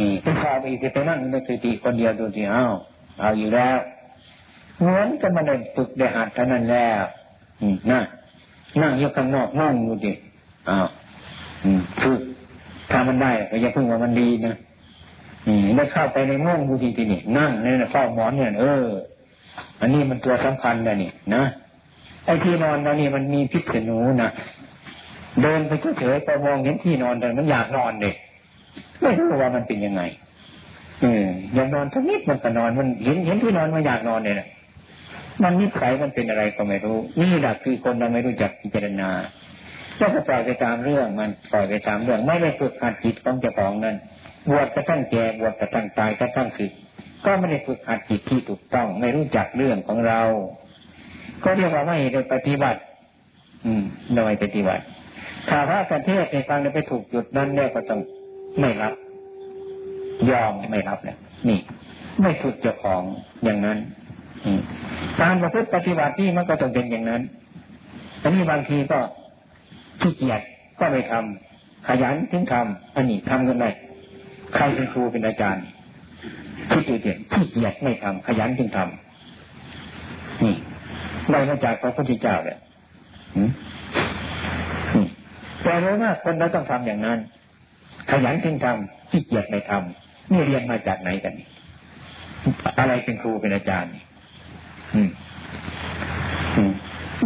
[0.00, 2.64] นี่ถ้าพาไปอีกไปนั่งในกุฏิคนเดียวดูสิอ้า
[3.20, 3.76] เอาอยู่แล้ว
[4.80, 7.02] เหมือนกันมาได้ฝึกได้หัดเท่านั้นแล้ว
[7.60, 8.00] อืมน่ะ
[8.82, 10.12] นั่งอยู่ข้างนอกห้องดูดิ
[10.70, 10.88] อ้าว
[11.64, 12.20] อืมฝึก
[12.90, 14.54] ถ้ามันได้ก็อย่าเพิ่งว่ามันดีนะ
[15.46, 18.86] อืมได้เข้าไปในห้องดูทีทีนี่นั่งในเฝ้าหมอนเนี่ยเออ
[19.80, 21.42] อันนี้มันตัวสำคัญนะนี่นะ
[22.24, 24.30] ไอ้ที่นอนเรานี่มันมีพิษหนูนะ
[25.42, 28.16] เดินไปเฉยๆไปมองเห็นที่นอนแต่มันอยากนอนเด็ก
[29.00, 30.02] ไม่รู้ว่ามันเป็นยังไง
[31.00, 34.48] เอออยากนอนสักนิดมันก็นอนมันเห็นเห็นที่นอนมันอยากนอนเนี่ยนะ
[35.42, 39.10] มันนิสัยมันเป็นอะไรก็ไม่รู้ นี่แหละคือคนเราไม่รู้จักพิจารณา
[40.00, 43.96] ก็ปล่อยไปตามเรื่องมันปล่อยไปตามเรื่อง ไม่ได้ฝึกหัดจิตของเจ้าของนั้น
[44.50, 46.72] บวชกระทั่งแก่บวชกระทั่งตายกระทั่งสึก
[47.26, 50.20] ก็ไม่ได้ฝึกหัดจิตที่ถูกต้อง ไม่รู้จักเรื่องของเรา
[51.44, 52.80] ก็เรียกว่าไม่ได้ปฏิบัติ
[53.66, 53.82] อืม
[54.16, 54.84] โดยปฏิบัติ
[55.48, 58.00] ถ้าพระสันเทศในฟังไปถูกจุดนั้นแล้วก็ต้อง
[58.60, 58.94] ไม่รับ
[60.30, 61.18] ยอมไม่รับเนี่ย
[61.48, 61.58] นี่
[62.22, 63.02] ไม่ฝึกเจ้าของ
[63.44, 63.78] อย่างนั้น
[65.20, 67.22] การประพฤติปฏิบัติที่มันก็ต้องเป็นอย่างนั้น
[68.22, 68.98] อันนี้บางทีก็
[70.00, 70.40] ขี้เกียจ
[70.80, 73.70] ก็ไม่ทำขยันถึงทำอันนี้ทำกันได้
[74.54, 75.64] ใครเป็นครูเป็นอาจารย์
[76.70, 80.54] ขี้เกียจขี้เกียจไม่ทำขยันถึงทำนี่
[81.30, 82.58] ได้มาจากพระพุทธเจ้าเลย
[85.62, 87.18] แต่รู้ว่าคนเราต้องทำอย่างนั้น
[88.10, 91.34] ขยันถึงทำขี้เกียจไม่ทำนี่เรียนมาจากไหนกัน
[92.78, 93.92] อะไรเป็นครูเป็นอาจารย์
[94.94, 95.10] อืม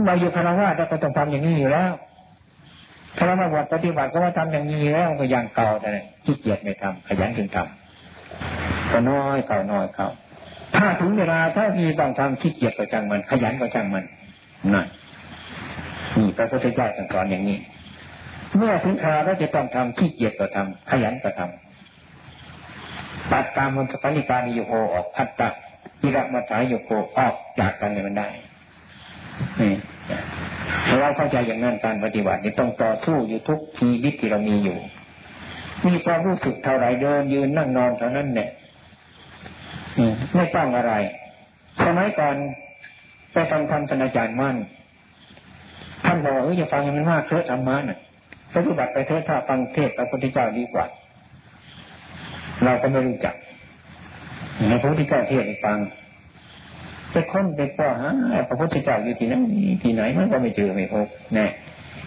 [0.07, 1.93] เราอยู่คารวะเราก็ต้องทำอย่างนี้อยู่แล้ว
[3.19, 5.89] คารวะบทปฏิบัติก็ว่าทำอย่างนี้แล้วก็ยังเก่าแต่
[6.25, 7.86] ขี้เกียจไม่ทำขยันถึงทำ
[8.93, 10.09] ก็น้อยเก่าน้อยเก่า
[10.77, 14.05] ถ้าถึงเวลาถ้ามีต้องทำขี้เกียจก็จังมัน ขยันก็จังมัน
[14.75, 14.87] นั่น
[16.17, 17.59] นี่พระพุทธเจ้าสอนอย่างนี้
[18.57, 25.49] เมื่อถึงคราวแล้วจะต้องทำขี้เกียจก็ทำขยันก็ทำตัดตามมันสปนิการนิโยโออกพัตตะ
[26.01, 28.29] กิรมัฏฐายโยโกออกจากกันเลยมันได้
[29.61, 29.73] นี่
[31.01, 34.79] เราเข้าใจอย่างนั้นการปฏิบัตินี่ต้องต่อสู้อยู่ทุกชีวิตที่เรามีอยู่
[35.87, 38.49] มีความรู้สึกเท่าไรเดินยืนนั่งนอนเท่านั้นเนี่ย
[40.35, 40.93] ไม่ต้องอะไร
[41.85, 42.37] สมัยก่อน
[43.33, 44.57] ไปฟังธรรมท่านอาจารย์มั่น
[46.05, 47.99] ท่านบอกเอออย่าฟังมันมากเถอะธรรมะน่ะ
[48.55, 50.87] ปฏิบัติไปเถอะถ้าฟังเทศพระพุทธเจ้าดีกว่า
[52.65, 53.35] เราก็ไม่รู้จัก
[54.69, 55.79] ในพระพุทธเจ้าเทศให้ฟัง
[57.13, 58.11] ไปค้นไปป้อหา
[58.49, 59.35] พระพุทธเจ้าอยู่ที่ไหน
[59.83, 61.47] ที่ไหนมันก็ไม่เจอไม่พบแน่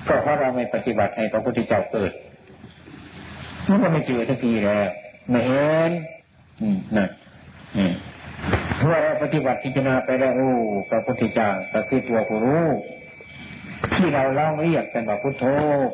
[0.07, 2.11] ก็เพราะเราไม่ปฏิบัติให้พระพุทธเจ้าเกิด
[3.69, 4.87] มันก็ไม่เจอสักทีแล้ว
[5.29, 5.91] ไม่เห็น
[6.61, 7.09] อืมนั่น
[7.77, 7.93] อืม
[8.81, 10.49] เมื่อเราปฏิบัติพิจารณาไปแล้วโอ้
[10.89, 12.65] พระพุทธเจ้าก็คือตัวผู้รู้
[13.95, 15.43] ที่เราเล่าเรียกกันว่าพุทโธ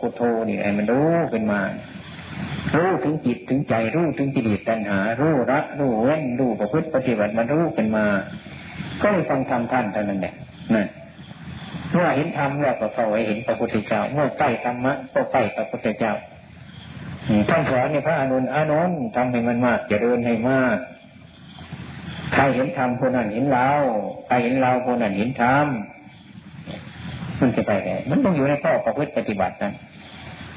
[0.02, 1.62] พุทโธนี่ไอ้มันรู้ขึ้นมา
[2.76, 8.06] รู้ถึงจิตถึงใจรู้ถึงจิตตัณหา รู้ละรู้เว้นรู้ประพฤติปฏิบัติมันรู้ขึ้นมา
[9.02, 10.34] ก็เลยฟังธรรมท่านเท่านั้นแหละ
[10.74, 10.88] นั่น
[11.92, 16.14] เมื่อเห็นธรรมแล้วก็เข้าไปเห็นพระพุทธเจ้า เมื่อใกล้ธรรมะก็ใกล้พระพุทธเจ้า
[17.50, 20.78] ท่านสอนในพระอนุนอานนทำให้มันมากจะเดินให้มาก
[22.34, 23.70] ใครเห็นธรรมคนนั้นเห็นเรา
[24.28, 25.68] ใครเห็นเราคนนั้นเห็นธรรม
[27.40, 29.74] มันจะไปไหนมันต้องอยู่ในข้อประพฤติปฏิบัตินั้น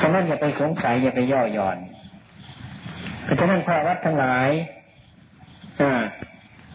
[0.01, 1.79] ฉะนั้นอย่าไปสงสัยอย่าไปย่อหย่อน
[3.25, 4.49] เพราะฉะนั้นพระวัดทั้งหลาย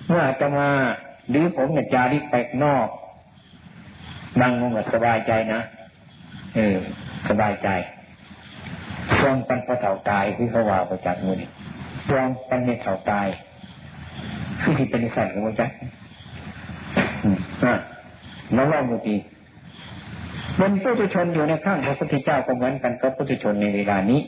[0.08, 0.70] เมื่อจะมา
[1.30, 2.88] หรือผมเนี่ยจาริกไปนอก
[4.42, 5.62] นั่งงงสบายใจนะ
[6.56, 6.78] เออ
[7.30, 7.70] สบายใจ
[9.18, 11.50] ช่วงปันพระเถ่าตายที่เขาว่าประจักษ์มือนี่
[12.08, 13.28] ช่วงปันในเถ่าตาย
[14.64, 15.76] คือที่เป็นสัตว์ของพระจักษ์
[17.64, 17.74] อ่า
[18.54, 19.18] แล้วว่ามือดี
[20.60, 24.22] มันผู้ทุชนอยู่ในข้างพระพุทธเจ้าก็เหมือนกันกับผู้ทุชนในเวลานี้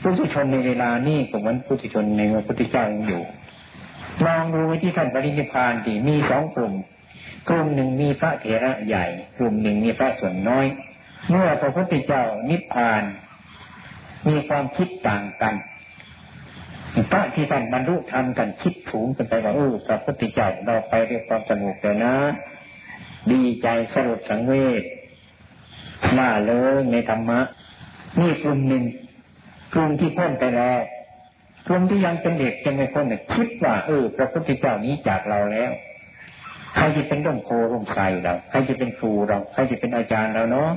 [0.00, 3.22] ผู้ทุชนในเวลานี้ก็เหมือนผู้ทุชนในพระพุทธเจ้ายังอยู่
[4.26, 6.74] ลองดูไว้ที่ท่านปรินิพานที่มีสองกลุ่ม
[7.48, 9.06] กลุ่มหนึ่งมีพระเถระใหญ่
[9.38, 10.66] กลุ่มหนึ่งมีพระส่วนน้อย
[11.30, 13.02] เมื่อพระพุทธเจ้านิพพาน
[14.28, 15.54] มีความคิดต่างกัน
[17.10, 22.14] พระที่ท่านบรรลุธรรมกันคิดถูงกันไปว่าเออพระพุทธเจ้าเราไปด้วยความสงบแต่นะ
[23.32, 24.82] ดีใจสรุปสังเวช
[26.18, 27.40] น่าเลยในธรรมะ
[28.20, 28.84] นี่กลุ่มหนึ่ง
[29.74, 30.80] กลุ่มที่พ้นไปแล้ว
[31.68, 35.70] คนที่ยังเป็นเด็กยังไม่พ้นเนี่ยคิดว่าเออพระพุทธเจ้านี้จากเราแล้ว
[36.76, 40.70] ใครจะเป็นร่มโพร่มไทรเราใครจะเป็นครูเราใครจะเป็นอาจารย์เราเนาะ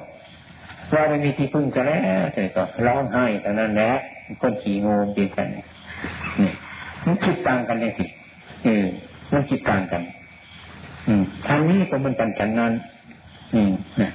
[0.93, 3.91] เราไม่มีที่พึ่งจะแล้วแต่ก็ร้องไห้แต่นั้นแหละ
[4.41, 5.63] คนขี่งูดีกันนี่
[6.41, 6.51] นี่
[7.05, 8.05] มันคิดต่างกันเลยสิ
[8.63, 8.85] เออ
[9.33, 10.01] มันคิดต่างกัน
[11.07, 12.73] อืมทางนี้ก็มันกันฉันนั้น
[13.53, 14.11] อืมนะ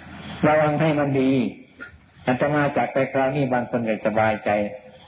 [0.46, 1.32] ระวังให้มันดี
[2.26, 4.50] อัตมาจากไปคราวนี้บางคนเลยสบายใจ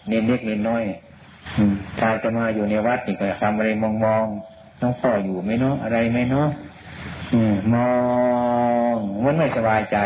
[0.09, 0.83] เน้นเล็กเน้นน้อย
[1.99, 4.27] ถ้าจะมาอยู่ในวัดนี่ก็ทำอะไรมองมอง
[4.81, 6.49] น้องพ่ออยู่ไหมเนาะอะไรไหมเนาะ
[7.75, 7.91] มอ
[8.95, 9.97] งมันไม่สบายใจ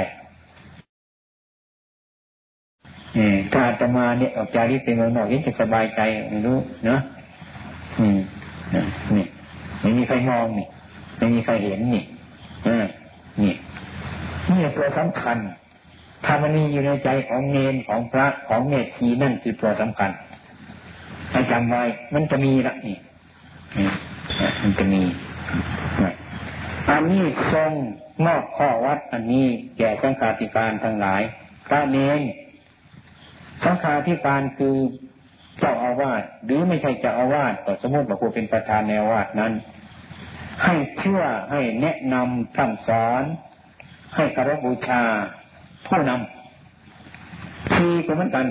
[3.52, 6.00] ถ้าจะมาเนี่ยออกจากที่เป็นเมืองนอกยิ่งจะสบายใจ
[6.30, 7.00] ไม่รู้เนาะ
[7.98, 8.18] อืม
[9.16, 9.26] นี่
[9.80, 10.66] ไม่มีใครมองนี่
[11.18, 12.02] ไม่มีใครเห็นนี่
[12.66, 12.86] อ่า
[13.42, 13.54] นี่
[14.50, 15.38] นี่ตัวสำคัญ
[16.24, 20.10] ถ้ามันมีอยู่ในใจของเนนของพระของเนตทีนั่นคือตัวสำคัญ
[21.30, 21.82] ให้จำไว้
[22.14, 22.96] มันจะมีละนี่
[24.62, 25.02] มันจะมี
[26.90, 27.72] อันนี้ทรง
[28.24, 29.46] มอบข้อวัดอันนี้
[29.78, 31.22] แก่สังฆาธิการทั้งหลาย
[31.66, 32.20] พระเนน
[33.62, 34.76] สังฆาธิการคือ
[35.60, 39.52] เจ้าอาวาสหรือไม่ใช่เจ้าอาวาสก็สมมติว่าครูเป็นประธานในอาวาสนั้น
[40.64, 43.22] ให้เชื่อให้แนะนำสั่งสอน
[44.16, 45.02] ให้กรบูชา
[45.86, 48.46] ผู้นำทีก็เหมือนกัน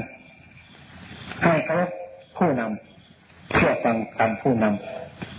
[1.43, 1.89] ให้เคารพ
[2.37, 4.65] ผู้นำเชื่อฟังคำผู้น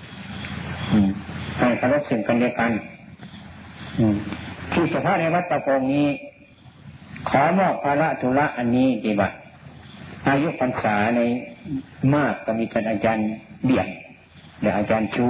[0.03, 2.73] ำให้เคารพสิ่งกันเดียกัน
[4.73, 6.07] ที่เฉพาะในวัดตะโกงนี้
[7.29, 9.33] ขอมอบภาระธุระอันนี้ดีบัต
[10.29, 11.21] อายุพรรษาใน
[12.15, 13.29] มากก็มีท่านอาจารย์
[13.65, 13.89] เบี่ยง
[14.61, 15.27] เดี๋ยวอาจารย์ชู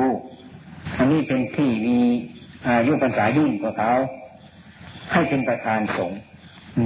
[0.98, 1.98] อันนี้เป็นที่มี
[2.66, 3.92] อายุพรรษายิ่งกว่าเขา
[5.12, 6.18] ให้เป็นประธานสงฆ์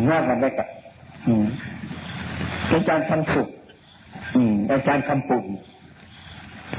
[0.09, 0.69] นอกกันไปกับ
[2.73, 3.49] อาจารย์คำสุข
[4.73, 5.45] อาจารย์คำปุ่น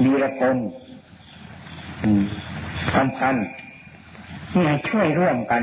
[0.04, 0.56] มีระพล
[2.94, 3.36] คำพัน
[4.56, 5.62] นี่ช่วยร่วมกัน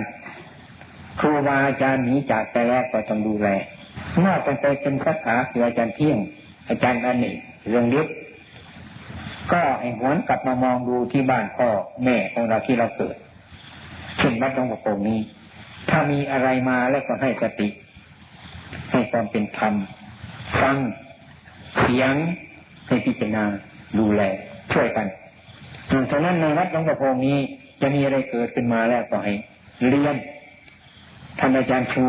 [1.20, 3.47] ครูบาอาจารย์หนีจากไปแล้วก็ต้องดูแล
[4.26, 4.49] นอกไป
[4.82, 6.18] เป็นสักขาคืออาจารย์เที่ยง
[6.70, 7.36] อาจารย์อันนี้
[7.70, 8.07] เรื่องลิบ
[9.51, 11.70] ก็ให้หวนกลับมามองดูที่บ้านพ่อ
[12.03, 13.15] แม่ของเราที่เราเกิด
[14.18, 15.20] เช่นวัดหลวงปู่นี้
[15.89, 17.70] ถ้ามีอะไรมาแล้วก็ให้สติ
[18.91, 19.74] ให้ความเป็นธรรม
[20.61, 20.78] ฟัง
[21.80, 22.13] เสียง
[22.88, 23.43] ให้พิจารณา
[23.99, 24.22] ดูแล
[24.74, 25.07] ช่วยกัน
[26.11, 27.38] ฉะนั้นในวัดหลวงปู่นี้
[27.82, 29.34] จะมีอะไรเกิดขึ้นมาแล้วก็ให้
[29.89, 30.15] เรียน
[31.39, 32.05] ท่านอาจารย์ชู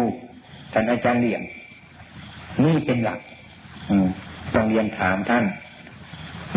[0.73, 1.43] ท่านอาจารย์เหลี่ยม
[2.65, 3.21] นี่เป็นหลัก
[4.55, 5.45] ต้องเรียนถามท่าน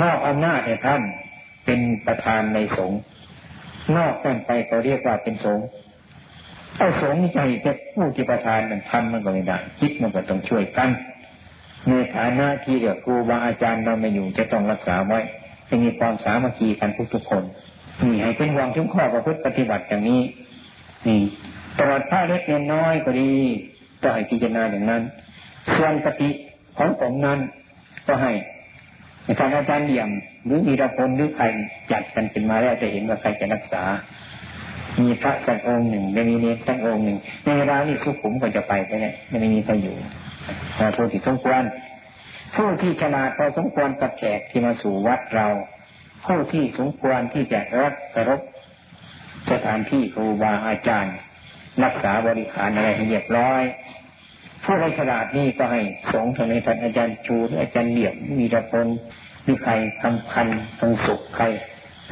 [0.02, 1.02] มอบอำนาจให้ท่าน
[1.66, 3.00] เป็นประธานในสงฆ์
[3.98, 5.66] นอกนั้นไปเขาเรียกว่าเป็นสงฆ์
[6.78, 10.90] ไอ้สงฆ์นี่จจะผู้ที่ประธานมันทำมันก็ไม่ได้คิดมันก็ต้องช่วยกัน
[11.90, 15.20] ในฐานะที่เดียวครูบาอาจารย์เราไม่อยู่จะต้องรักษาไว้
[15.68, 17.44] ให้มีความสามัคคีกันทุกๆคน
[18.04, 20.22] นี่ให้เป็นวางทุกข้อประพฤติปฏิบัติอย่างนี้
[21.08, 21.20] นี่
[21.80, 23.34] ตลอดผ้าเล็กเนน้อยก็ดี
[24.02, 25.04] ก็ให้พิจารณาอย่างนั้น
[25.76, 26.30] ส่วนปฏิ
[26.78, 27.40] ของผมนั้น
[28.08, 28.32] ก็ให้
[29.40, 30.10] ทางอาจารย์เดี่ยม
[30.46, 31.46] หรือมีระพลหรือใคร
[31.92, 33.84] จัดกันเป็นมาแล้วจะเห็นว่าใครจะรักษา
[35.02, 39.96] มีพระสักองค์หนึ่งไม่มีเนรสักองค์หนึ่งในเวลานี้สุขุมก็จะไปไปเนี่ยไม่มีใครอยู่
[40.76, 41.64] แต่ผู้ที่สมควร
[42.56, 45.48] ผู้ที่ฉลาดพอสมควรกับแขกที่มาสู่วัดเรา
[46.26, 48.42] ผู้ที่สมควรที่จะรักสรบ
[49.52, 51.16] สถานที่ครูบาอาจารย์
[51.84, 53.64] รักษาบริการอะไรให้เรียบร้อย
[54.64, 55.82] ผู้ไรฉลาดนี่ก็ให้
[56.12, 58.88] สงฆ์ทางในท่านอาจารย์ชูหรืออาจารย์เหลี่ยมมีระพล
[59.48, 60.48] มีใครทำคัน
[60.80, 61.46] ทำสุขใคร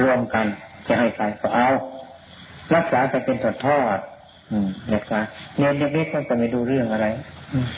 [0.02, 0.46] รวมกัน
[0.88, 1.70] จะให้ใครก็เอา
[2.76, 4.00] รักษาจะเป็นทอดทอด
[4.52, 5.20] อืมรักา
[5.58, 7.08] เรียนเล็กๆก็จะไม่ดูเรื่องอะไร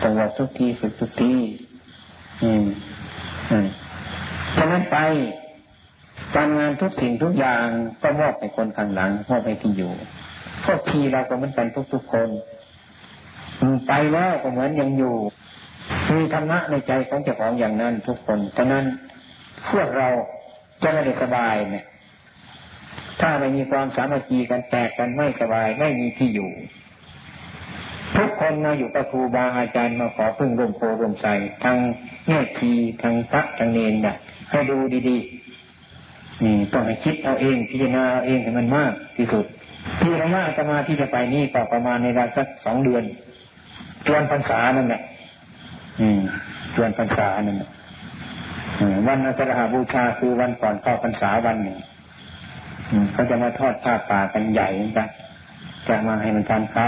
[0.01, 1.33] ต้องทุกทีฝึกทุกที
[2.43, 2.65] อืม
[3.51, 3.67] อืม
[4.55, 4.97] ฉะนั้นไป
[6.35, 7.65] การงานทุกสิ่งทุกอย่าง
[8.03, 9.91] ก็มอบให้คนข้างหลังมอบให้ที่อยู่
[10.65, 12.29] พวกทีเราก็เหมือนกันทุกๆคน
[13.87, 15.15] ไปแล้วก็เหมือนยังอยู่
[16.13, 18.85] มีธรรมะในใจของเจ้าของอย่างนั้นทุกคนฉะนั้น
[19.71, 20.07] พวกเรา
[20.83, 21.85] จะไม่ได้สบายเนี่ย
[23.21, 26.51] ถ้าไม่มีความสามัคคีกันแตกกันไม่สบายไม่มีที่อยู่
[28.17, 31.27] ทุกคนมาอยู่กับครูบาอาจารย์มาขอพึ่งร่มโพร่มใส
[31.63, 31.77] ทั้ง
[32.27, 34.15] แง่ทีทั้งพระทั้งเนรเนี่ย
[34.51, 34.77] ให้ดู
[35.09, 39.45] ดีๆนี่ต้องให้คิดเอาเองพิจารณาเอาเองให้มันมากที่สุด
[39.99, 43.03] ที่ระยะอาตมาที่จะไปนี่ก็ประมาณในเวลาสักสองเดือน
[44.07, 45.01] จวนพรรษานั่นแหละ
[45.99, 46.21] อืม
[46.75, 47.69] จวนพรรษานั่นแหละ
[49.07, 51.77] วันอาสาฬหบูชาคือวันก่อนเข้าพรรษาวันหนึ่ง
[53.13, 55.09] เขาจะมาทอดผ้าป่ากันใหญ่กัน
[55.87, 56.87] จะมาให้มันทานเขา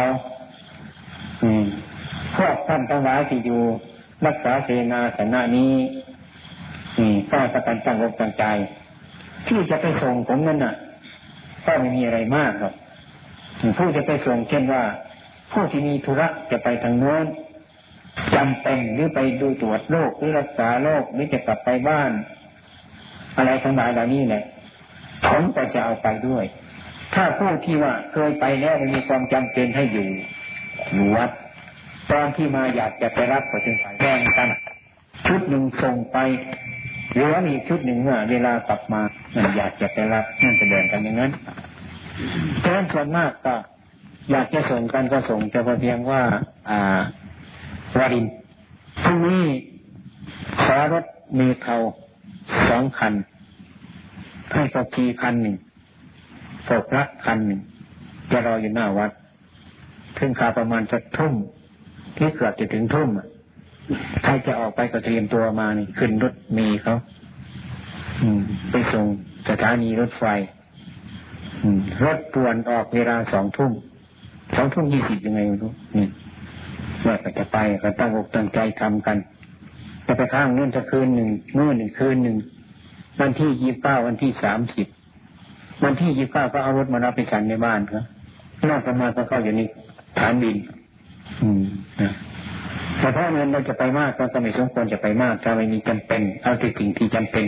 [2.36, 3.62] พวกท่านทั้งหลายที่อยู่
[4.26, 5.74] รักษาเสนาสนะนี้
[7.32, 8.46] ก็ประกันตั้งอกตั้งใจ
[9.48, 10.76] ที่จะไปส่งผมนั่นน่ะ
[11.66, 12.74] ก็ไม่มีอะไรมากหรอก
[13.78, 14.84] ผู้จะไปส่งเช่นว่า
[15.54, 17.26] ผู้ที่มีธุระจะไปทางโน้น
[18.36, 22.12] จำเป็นหรือไปดูตรวจโรคหรือรักษาโรคหรือจะกลับไปบ้าน
[23.38, 24.44] อะไรทั้งหลายเหล่านี้แหละ
[25.28, 26.46] ผมก็จะเอาไปด้วย
[27.14, 30.08] ถ้าผู้ที่ว่าเคยไปแล้วมันมีความจำเป็นให้อยู่
[30.94, 31.30] อยู่วัด
[32.12, 34.50] ตอนที่มาอยากจะไปรับก็จึงไปแย่งกัน
[35.28, 36.18] ชุดหนึ่งส่งไป
[37.14, 39.02] หรือว่ามีชุดหนึ่งเมื่อเวลากลับมา
[39.58, 41.32] อยากจะไปรับนั่นจะเดินกันอย่างนั้น
[42.60, 43.56] เพราะส่วนมากก็
[44.32, 46.22] อยากจะส่งกันก็ส่งแต่เพียงว่า
[46.70, 47.00] อ่า
[47.98, 48.26] วาริน
[49.04, 49.46] พรุ่งนี้
[50.62, 51.06] ขอรถ
[51.40, 51.76] มีเทา
[52.70, 53.14] สองคัน
[54.54, 55.56] ให้พอกีคันหนึ่ง
[56.68, 57.62] พกรักคันหนึ่ง
[58.32, 59.12] จะรออยู่หน้าวัด
[60.18, 61.34] ถึงขาประมาณจะทุ่ม
[62.18, 63.10] ที่เกือบจะถึงทุ่ม
[64.24, 66.96] ใครจะออกไปก็เตรียมตัวมานี่ขึ้นรถมีเขา
[68.72, 69.06] ไปส่ง
[69.50, 70.24] สถานีรถไฟ
[72.06, 73.72] รถปวนออกเวลาสองทุ่ม
[74.58, 76.08] สองทุ่มยี่สิบยังไงไม่รู้นี่
[77.06, 79.18] ว่าจะไปก็ตั้งอกตั้งใจทำกัน
[80.06, 82.38] จะไปข้างนู่นจะคืนหนึ่งนู่นหนึ่งคืนหนึ่ง
[83.20, 84.88] วันที่ยี่สิบเก้าวันที่สามสิบ
[85.84, 88.04] วันที่ยี่สิบเก้าก็เอารถมารับไปฉันในบ้านครับ
[88.70, 89.62] นอกจากมาก็เข้าอยู่ใน
[90.20, 90.58] ฐานบิน
[91.42, 91.64] อืม
[92.02, 92.14] นะ
[93.00, 97.46] แต่ถ้าเงินเราจะไปมากก็ไม่สมควรจะไปมากถ้าไม่มีจำเป็น เอาแต่สิ่งที่จำเป็น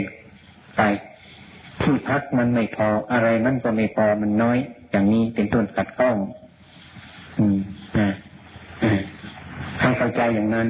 [0.78, 0.82] ไป
[1.82, 4.58] ทที่พักมันไม่พออะไรมันก็ไม่พอมันน้อย
[4.92, 6.16] อย่างนี้เป็นต้นขัดข้อง
[7.40, 7.58] อืม
[7.98, 8.08] อ่า
[9.80, 10.68] ให้เข้าใจอย่างนั้น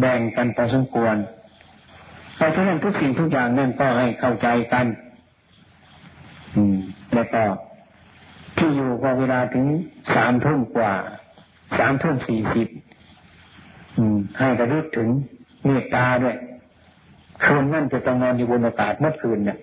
[0.00, 1.16] แบ่งกันพอสมควร
[2.36, 4.86] เพราะฉะนั้นทุกสิ่งทุกอย่างนั่นก็ให้เข้าใจกัน
[6.56, 6.76] อืม
[7.14, 7.42] แล้วก็
[8.56, 9.66] ที่อยู่พอเวลาถึง
[10.14, 10.92] สามทุ่มกว่า
[11.78, 12.68] สามทุ่มสี่สิบ
[14.38, 15.08] ให้กระลึกถึง
[15.64, 16.36] เมตตาด้วย
[17.44, 19.58] คืนนั่นจะต้องนอนอยู่บนอากาศเมื่อคืนเนี่ย